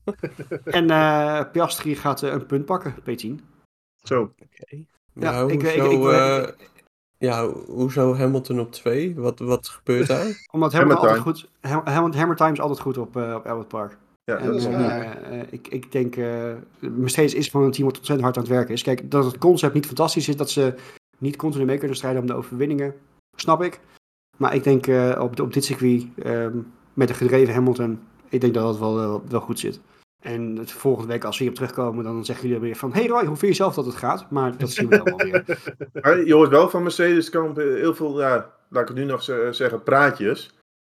[0.65, 3.41] en eh Piastri gaat een punt pakken, P10.
[4.03, 4.33] Zo.
[4.39, 4.79] Ja,
[5.13, 6.49] Ja, ik- hoezo, ik- ik- eh,
[7.19, 9.15] ja, hoezo Hamilton op 2?
[9.15, 10.27] Wat, wat gebeurt daar?
[10.53, 13.47] Omdat Hamilton Hammer altijd goed, Ham, Ham- Hammer Time is altijd goed op, eh, op
[13.47, 13.97] Albert Park.
[14.25, 15.23] Ja, En, dat is waar.
[15.23, 18.53] eh, ik, ik denk, eh Mercedes is van een team wat ontzettend hard aan het
[18.53, 18.83] werken is.
[18.83, 20.75] Kijk, dat het concept niet fantastisch is, dat ze
[21.19, 22.95] niet continu mee kunnen strijden om de overwinningen,
[23.37, 23.81] snap ik.
[24.37, 26.57] Maar ik denk eh, op, op dit circuit, ehm,
[26.95, 29.81] met een gedreven Hamilton, ik denk dat wel, wel, wel goed zit.
[30.27, 32.93] En het volgende week, als we hierop terugkomen, dan zeggen jullie weer van...
[32.93, 34.31] Hey Roy, hoe vind je zelf dat het gaat?
[34.31, 35.45] Maar dat zien we dan wel weer.
[36.03, 39.23] Maar je hoort wel van Mercedes-kamp eh, heel veel, ja, laat ik het nu nog
[39.23, 40.51] ze- zeggen, praatjes.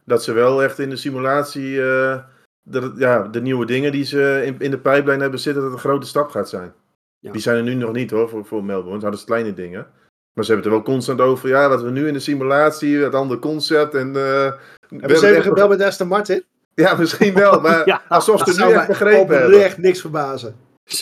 [0.04, 2.18] Dat ze wel echt in de simulatie, eh,
[2.62, 5.72] dat het, ja, de nieuwe dingen die ze in, in de pijplijn hebben zitten, dat
[5.72, 6.72] het een grote stap gaat zijn.
[7.18, 7.32] Ja.
[7.32, 8.92] Die zijn er nu nog niet hoor, voor, voor Melbourne.
[8.92, 9.86] Het hadden ze kleine dingen.
[10.32, 12.96] Maar ze hebben het er wel constant over, ja, wat we nu in de simulatie,
[12.96, 13.94] het andere concept.
[13.94, 14.52] En, eh,
[14.88, 16.44] Hebben ze even gebeld met Aston Martin?
[16.80, 19.54] Ja, misschien wel, maar Ja, alsof ze nu echt begrepen hebben.
[19.54, 20.56] oprecht niks verbazen.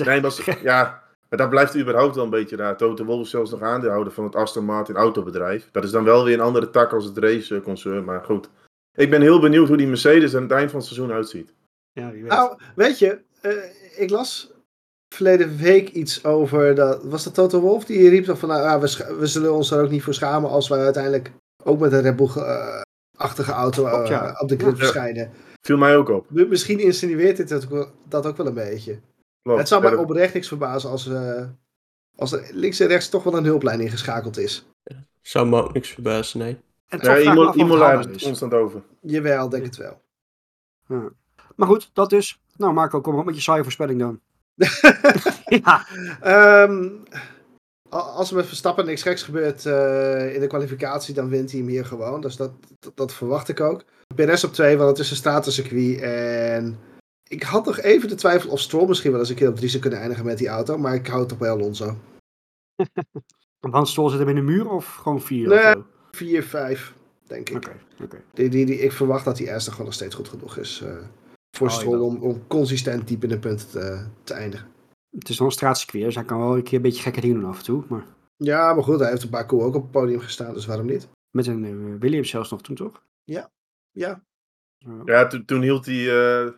[0.04, 2.76] Nee, maar, ja, maar dat blijft überhaupt wel een beetje raar.
[2.76, 5.68] Toto Wolff is zelfs nog aandeelhouder van het Aston Martin autobedrijf.
[5.72, 8.50] Dat is dan wel weer een andere tak als het raceconcern, maar goed.
[8.94, 11.54] Ik ben heel benieuwd hoe die Mercedes aan het eind van het seizoen uitziet.
[11.92, 12.30] Ja, wie weet.
[12.30, 13.52] Nou, weet je, eh,
[13.96, 14.52] ik las
[15.14, 17.84] verleden week iets over, dat, was dat Toto Wolf?
[17.84, 18.78] Die riep van, nou, ja,
[19.18, 21.32] we, zullen ons er ook niet voor schamen als we uiteindelijk
[21.64, 24.36] ook met een Red Bull-achtige auto eh, Klopt, ja.
[24.38, 25.28] op de grid Ja.
[25.68, 26.26] Viel mij ook op.
[26.30, 29.00] Misschien insinueert dit dat ook wel, dat ook wel een beetje.
[29.42, 29.58] Klopt.
[29.58, 31.44] Het zou mij oprecht niks verbazen als, eh,
[32.16, 34.66] als er links en rechts toch wel een hulplijn ingeschakeld is.
[35.20, 36.58] Zou me ook niks verbazen, nee.
[36.88, 38.22] En Ja, af of het is.
[38.22, 38.82] constant over.
[39.00, 40.00] Jawel, denk het wel.
[41.56, 42.40] Maar goed, dat dus.
[42.56, 44.20] Nou Marco, kom maar op met je saaie voorspelling dan.
[45.64, 45.86] ja,
[46.20, 46.88] Ehm,
[47.88, 51.68] als er met Verstappen niks geks gebeurt eh, in de kwalificatie, dan wint hij hem
[51.68, 52.20] hier gewoon.
[52.20, 53.84] Dus dat, dat, dat verwacht ik ook.
[54.26, 56.00] PRS op 2, want het is een stratencircuit.
[56.00, 56.78] En
[57.28, 59.68] ik had nog even de twijfel of Stroll misschien wel eens een keer op 3
[59.68, 60.78] zou kunnen eindigen met die auto.
[60.78, 61.96] Maar ik hou het toch bij Alonso.
[63.60, 65.58] Want Stol zit hem in de muur of gewoon vier Nee.
[65.58, 65.84] of zo?
[66.10, 66.94] 4, 5,
[67.26, 67.56] denk ik.
[67.56, 68.22] Oké, oké.
[68.34, 70.96] Die, die, die, ik verwacht dat die Aston gewoon nog steeds goed genoeg is eh,
[71.56, 74.66] voor Oh, Stroll om, om consistent diep in de punten te, te eindigen.
[75.18, 77.40] Het is wel een straatcircuit, dus hij kan wel een keer een beetje gekke dingen
[77.40, 77.84] doen af en toe.
[77.88, 78.06] Maar
[78.36, 80.86] Ja, maar goed, hij heeft een paar koe ook op het podium gestaan, dus waarom
[80.86, 81.08] niet?
[81.30, 83.02] met een eh, Williams zelfs nog toen, toch?
[83.24, 83.50] Ja,
[83.92, 84.20] Ja.
[85.04, 86.50] Ja, toen, toen, hield hij, eh,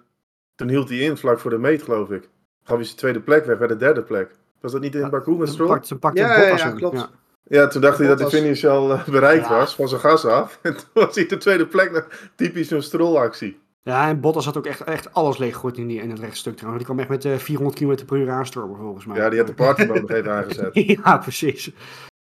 [0.55, 2.29] toen hield hij in vlak voor de meet, geloof ik.
[2.63, 4.31] Gaf hij zijn tweede plek weg bij de derde plek.
[4.61, 5.69] Was dat niet in Baku met Stroll?
[5.69, 6.97] pakt, pakte Ja, ja, Bottas ja, klopt.
[6.99, 7.11] Ja.
[7.45, 9.51] Ja, toen dacht hij dat de finish al bereikt Ja.
[9.57, 10.59] was, van zijn gas af.
[10.63, 13.61] En toen was hij de tweede plek, naar typisch zo'n Stroll-actie.
[13.83, 16.85] ja, en Bottas had ook echt, echt alles leeggegooid in, die, in het rechtstuk trouwens.
[16.85, 19.17] Die kwam echt met eh 400 km per uur aanstormen volgens mij.
[19.17, 20.71] Ja, die had de partymode nog even aangezet.
[21.05, 21.73] ja, precies.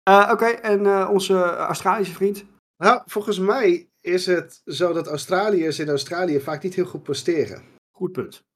[0.02, 2.44] Eh, Oké, en eh, onze Australische vriend?
[2.76, 7.62] Nou, volgens mij is het zo dat Australiërs in Australië vaak niet heel goed presteren.
[7.90, 8.42] Goed punt.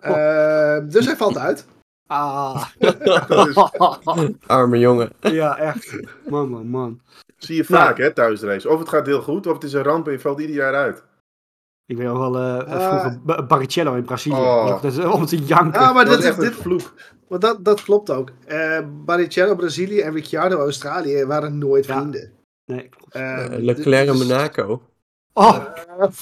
[0.00, 1.66] Eh, dus hij valt uit.
[2.08, 2.66] Ah.
[4.46, 5.10] Arme jongen.
[5.20, 5.96] ja, echt.
[6.28, 7.00] Man, man, man.
[7.36, 8.68] Zie je vaak, hè, thuisrace.
[8.68, 10.74] Of het gaat heel goed, of het is een ramp en je valt ieder jaar
[10.74, 11.04] uit.
[11.86, 12.88] Ik weet nog wel uh, Ah.
[12.88, 14.34] vroeger Ba- Barrichello in Brazilië.
[14.36, 14.82] Oh.
[14.82, 15.80] Dat is om te janken.
[15.80, 16.92] Ja, maar Dat dit, is echt dit, vloek.
[17.28, 18.30] want dat, dat klopt ook.
[18.44, 21.96] Eh Barrichello Brazilië en Ricciardo Australië waren nooit Ja.
[21.96, 22.32] vrienden.
[22.66, 23.14] Nee, klopt.
[23.14, 24.82] Eh, Eh, Leclerc en Monaco.
[25.32, 25.64] Oh,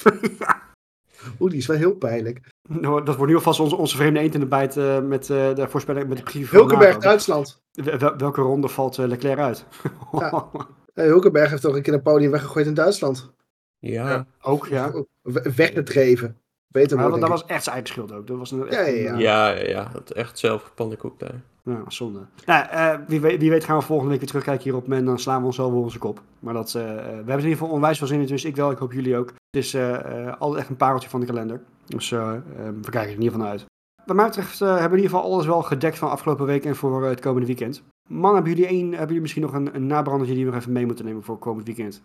[1.41, 2.41] Oeh, die is wel heel pijnlijk.
[2.69, 5.55] nou, dat wordt nu alvast onze, onze vreemde eend in de bijt eh, met eh,
[5.55, 6.99] de voorspelling met de preview van Hulkenberg.
[6.99, 7.63] Duitsland.
[7.73, 9.65] Wel- wel- welke ronde valt Leclerc uit?
[10.13, 10.51] Ja.
[10.95, 13.33] Hey, Hulkenberg heeft toch een keer een podium weggegooid in Duitsland.
[13.79, 14.09] Ja.
[14.11, 14.27] Ja.
[14.41, 14.93] Ook, ja.
[15.23, 16.37] We- Weggedreven.
[16.75, 18.27] Beter Maar dat, was echt zijn eigen schuld ook.
[18.27, 19.19] Dat was een, Ja, ja, ja.
[19.19, 19.91] Ja, ja, ja.
[19.93, 21.41] Het echt zelf gepannenkoekt daar.
[21.63, 22.21] Ja, zonde.
[22.47, 25.19] Nou, eh, wie, weet, wie weet gaan we volgende week weer terugkijken hierop en dan
[25.19, 26.23] slaan we ons wel voor onze kop.
[26.39, 28.45] Maar dat, eh, eh, we hebben er in ieder geval onwijs veel zin in, dus
[28.45, 29.27] ik wel, ik hoop jullie ook.
[29.29, 31.61] Het is eh, eh, altijd echt een pareltje van de kalender.
[31.87, 32.41] Dus eh, eh,
[32.83, 33.65] we kijken er in ieder geval naar uit.
[34.05, 36.65] Wat mij betreft eh, hebben we in ieder geval alles wel gedekt van afgelopen week
[36.65, 37.83] en voor eh, het komende weekend.
[38.09, 40.73] Man, hebben jullie, één, hebben jullie misschien nog een, een nabrandertje die we nog even
[40.73, 41.95] mee moeten nemen voor komend weekend?
[41.95, 42.03] ik.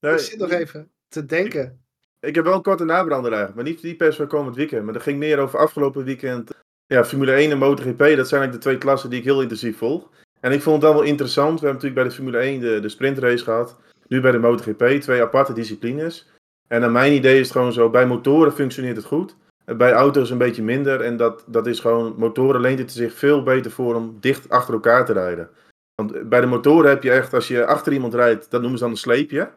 [0.00, 1.81] Nee, Ik zit nog even te denken.
[2.26, 4.84] Ik heb wel een korte nabrander eigenlijk, maar niet, niet per se voor komend weekend.
[4.84, 6.50] Maar dat ging meer over afgelopen weekend.
[6.86, 9.78] Ja, Formule 1 en MotoGP, dat zijn eigenlijk de twee klassen die ik heel intensief
[9.78, 10.10] volg.
[10.40, 11.60] En ik vond het dan wel interessant.
[11.60, 13.76] We hebben natuurlijk bij de Formule 1 de, de sprintrace gehad.
[14.06, 16.30] Nu bij de MotoGP, twee aparte disciplines.
[16.68, 19.36] En naar mijn idee is het gewoon zo, bij motoren functioneert het goed.
[19.64, 21.00] Bij auto's een beetje minder.
[21.00, 24.74] En dat, dat is gewoon, motoren leent het zich veel beter voor om dicht achter
[24.74, 25.48] elkaar te rijden.
[25.94, 28.84] Want bij de motoren heb je echt, als je achter iemand rijdt, dat noemen ze
[28.84, 29.50] dan een sleepje.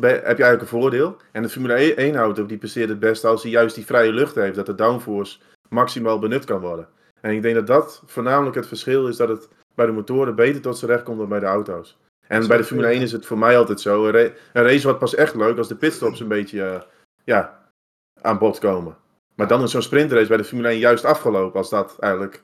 [0.00, 1.16] Heb je eigenlijk een voordeel.
[1.32, 4.54] En de Formule 1-auto die presteert het beste als hij juist die vrije lucht heeft.
[4.56, 5.38] Dat de downforce
[5.68, 6.88] maximaal benut kan worden.
[7.20, 10.60] En ik denk dat dat voornamelijk het verschil is dat het bij de motoren beter
[10.60, 11.98] tot zijn recht komt dan bij de auto's.
[12.28, 12.92] En bij de Formule ja.
[12.94, 14.06] 1 is het voor mij altijd zo.
[14.06, 16.80] Een, ra- een race wordt pas echt leuk als de pitstops een beetje eh,
[17.24, 17.70] ja,
[18.20, 18.96] aan bod komen.
[19.34, 22.42] Maar dan is zo'n sprintrace bij de Formule 1 juist afgelopen als dat eigenlijk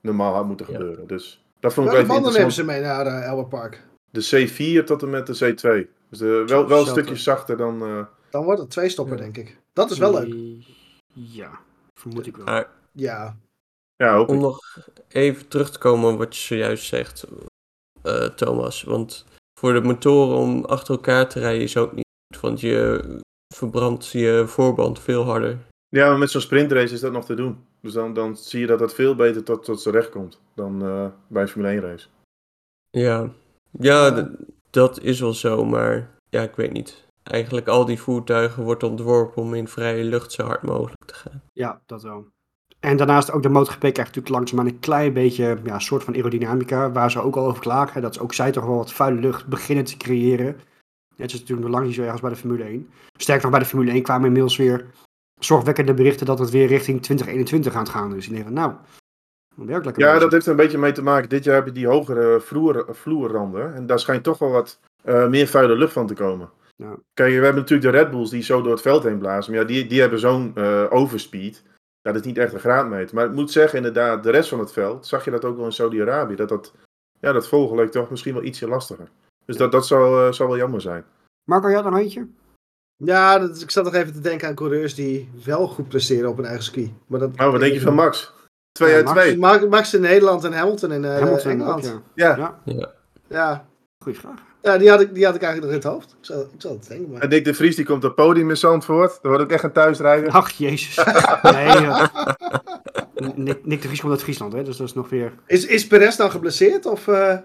[0.00, 0.72] normaal had moeten Ja.
[0.78, 1.06] gebeuren.
[1.06, 2.52] Dus dat vond ik nemen interessant.
[2.52, 3.82] ze mee naar uh, Albert Park?
[4.18, 4.48] De
[4.80, 5.90] C4 tot en met de C2.
[6.10, 7.82] Dus de, wel, wel een stukje zachter dan...
[7.82, 9.22] eh, Dan wordt het twee stoppen, Ja.
[9.22, 9.58] denk ik.
[9.72, 10.64] Dat is wel leuk.
[11.12, 11.60] Ja,
[11.94, 12.44] vermoed ik wel.
[12.44, 13.36] Maar Ja.
[13.96, 14.40] ja, hoop om ik.
[14.40, 14.60] nog
[15.08, 17.24] even terug te komen op wat je zojuist zegt,
[18.02, 18.82] eh, Thomas.
[18.82, 19.24] Want
[19.60, 22.40] voor de motoren om achter elkaar te rijden is ook niet goed.
[22.42, 23.04] Want je
[23.54, 25.58] verbrandt je voorband veel harder.
[25.88, 27.64] Ja, maar met zo'n sprintrace is dat nog te doen.
[27.80, 30.82] Dus dan, dan zie je dat dat veel beter tot, tot zijn recht komt dan
[30.82, 32.06] eh, bij een Formule 1 race.
[32.90, 33.32] Ja,
[33.78, 34.28] ja
[34.70, 37.06] dat is wel zo, maar ja, ik weet niet.
[37.22, 41.42] Eigenlijk al die voertuigen wordt ontworpen om in vrije lucht zo hard mogelijk te gaan.
[41.52, 42.26] Ja, dat wel.
[42.80, 46.92] En daarnaast ook de MotoGP krijgt natuurlijk langzaamaan een klein beetje ja, soort van aerodynamica,
[46.92, 48.02] waar ze ook al over klagen.
[48.02, 50.60] Dat ook zij toch wel wat vuile lucht beginnen te creëren.
[51.16, 52.88] Het is natuurlijk nog lang niet zo erg als bij de Formule 1.
[53.16, 54.86] Sterker nog, bij de Formule 1 kwamen inmiddels weer
[55.40, 58.26] zorgwekkende berichten dat het weer richting 2021 aan het gaan is.
[58.26, 58.72] En ik denk van, nou,
[59.66, 60.18] Ja, bezig.
[60.20, 61.28] dat heeft er een beetje mee te maken.
[61.28, 63.74] Dit jaar heb je die hogere vloer, vloerranden.
[63.74, 66.50] En daar schijnt toch wel wat eh, meer vuile lucht van te komen.
[66.76, 66.96] Ja.
[67.14, 69.52] Kijk, we hebben natuurlijk de Red Bulls die zo door het veld heen blazen.
[69.52, 71.62] Maar ja, die, die hebben zo'n eh, overspeed.
[72.00, 73.14] Ja, dat is niet echt een graadmeter.
[73.14, 75.64] Maar ik moet zeggen, inderdaad, de rest van het veld, zag je dat ook wel
[75.64, 76.34] in Saudi-Arabië.
[76.34, 76.72] Dat dat,
[77.20, 79.08] ja, dat volgen leek toch misschien wel ietsje lastiger.
[79.44, 81.04] Dus dat, dat zou, eh, zou wel jammer zijn.
[81.44, 82.26] Marco, jij had nog eentje?
[82.96, 86.38] Ja, dat, ik zat nog even te denken aan coureurs die wel goed presteren op
[86.38, 86.94] een eigen ski.
[87.06, 88.32] Maar dat, Nou, wat denk je van Max?
[88.78, 89.38] Twee Ja, uit Max- twee.
[89.38, 91.86] Max, Max in Nederland en Hamilton in eh, Hamilton Engeland.
[91.94, 92.36] ook, ja.
[92.36, 92.36] Ja.
[92.64, 92.90] Ja, Ja,
[93.28, 93.66] Ja.
[94.02, 94.46] Goeie vraag.
[94.62, 96.10] Ja, die had, ik, die had ik eigenlijk nog in het hoofd.
[96.18, 97.10] Ik zal, ik zal het denken.
[97.12, 97.20] Maar...
[97.22, 99.10] en Dick de Vries die komt op het podium in Zandvoort.
[99.10, 100.30] Dat wordt ook echt een thuisrijder.
[100.30, 100.96] Ach, jezus.
[101.42, 102.10] Nee, ja.
[103.34, 105.32] Nick, Nick de Vries komt uit Friesland, hè, dus dat is nog weer...
[105.46, 106.86] Is, is Perez dan geblesseerd?
[106.86, 107.38] Of, eh,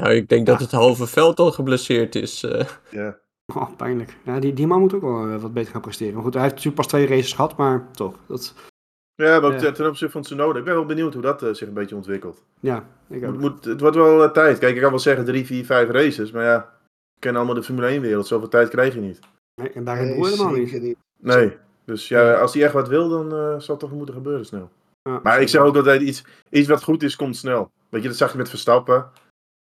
[0.00, 2.42] nou, ik denk dat het halve veld al geblesseerd is.
[2.44, 2.66] eh.
[2.90, 3.16] Ja.
[3.54, 4.16] Oh, pijnlijk.
[4.24, 6.14] Ja, die, die man moet ook wel wat beter gaan presteren.
[6.14, 8.14] Maar goed, hij heeft natuurlijk pas twee races gehad, maar toch.
[8.28, 8.54] Dat,
[9.16, 9.72] Ja, maar ook Ja.
[9.72, 10.58] ten- opzichte van Tsunoda.
[10.58, 12.42] Ik ben wel benieuwd hoe dat eh, zich een beetje ontwikkelt.
[12.60, 13.30] ja, ik ook.
[13.30, 14.58] Het, moet, het wordt wel eh, tijd.
[14.58, 16.30] Kijk, ik kan wel zeggen drie, vier, vijf races.
[16.30, 16.58] Maar ja,
[17.14, 18.26] we kennen allemaal de Formule 1 wereld.
[18.26, 19.18] Zoveel tijd krijg je niet.
[19.60, 20.96] Nee, en Red nee, Bull helemaal niet.
[21.20, 21.56] Nee.
[21.84, 24.70] Dus ja, als hij echt wat wil, dan eh, zal het toch moeten gebeuren snel.
[25.02, 27.70] Ja, Maar ik zeg ook altijd, iets, iets wat goed is, komt snel.
[27.88, 29.10] Weet je, dat zag je met Verstappen.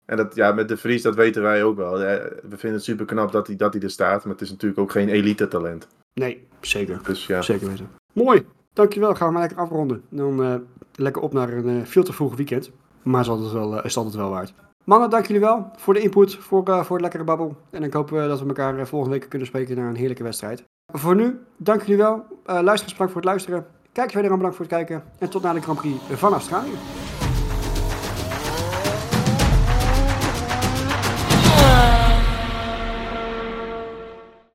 [0.06, 1.98] En dat, ja, met de Vries, dat weten wij ook wel.
[1.98, 4.24] We vinden het super knap dat hij, dat hij er staat.
[4.24, 5.86] Maar het is natuurlijk ook geen elite talent.
[6.14, 7.00] Nee, zeker.
[7.04, 7.42] Dus ja.
[7.42, 7.90] Zeker weten.
[8.12, 8.46] Mooi.
[8.76, 9.14] Dankjewel.
[9.14, 10.02] Gaan we maar lekker afronden.
[10.08, 10.54] Dan eh,
[10.94, 12.70] lekker op naar een eh, veel te vroeg weekend.
[13.02, 14.54] Maar is altijd wel, eh, is altijd wel waard.
[14.84, 17.56] Mannen, dank jullie wel voor de input, voor, voor het lekkere babbel.
[17.70, 20.64] En ik hoop dat we elkaar volgende week kunnen spreken naar een heerlijke wedstrijd.
[20.92, 22.24] Voor nu, dank jullie wel.
[22.44, 23.66] Eh luisteraars, voor het luisteren.
[23.92, 25.04] Kijkers, wederom bedankt voor het kijken.
[25.18, 26.76] En tot na de Grand Prix van Australië.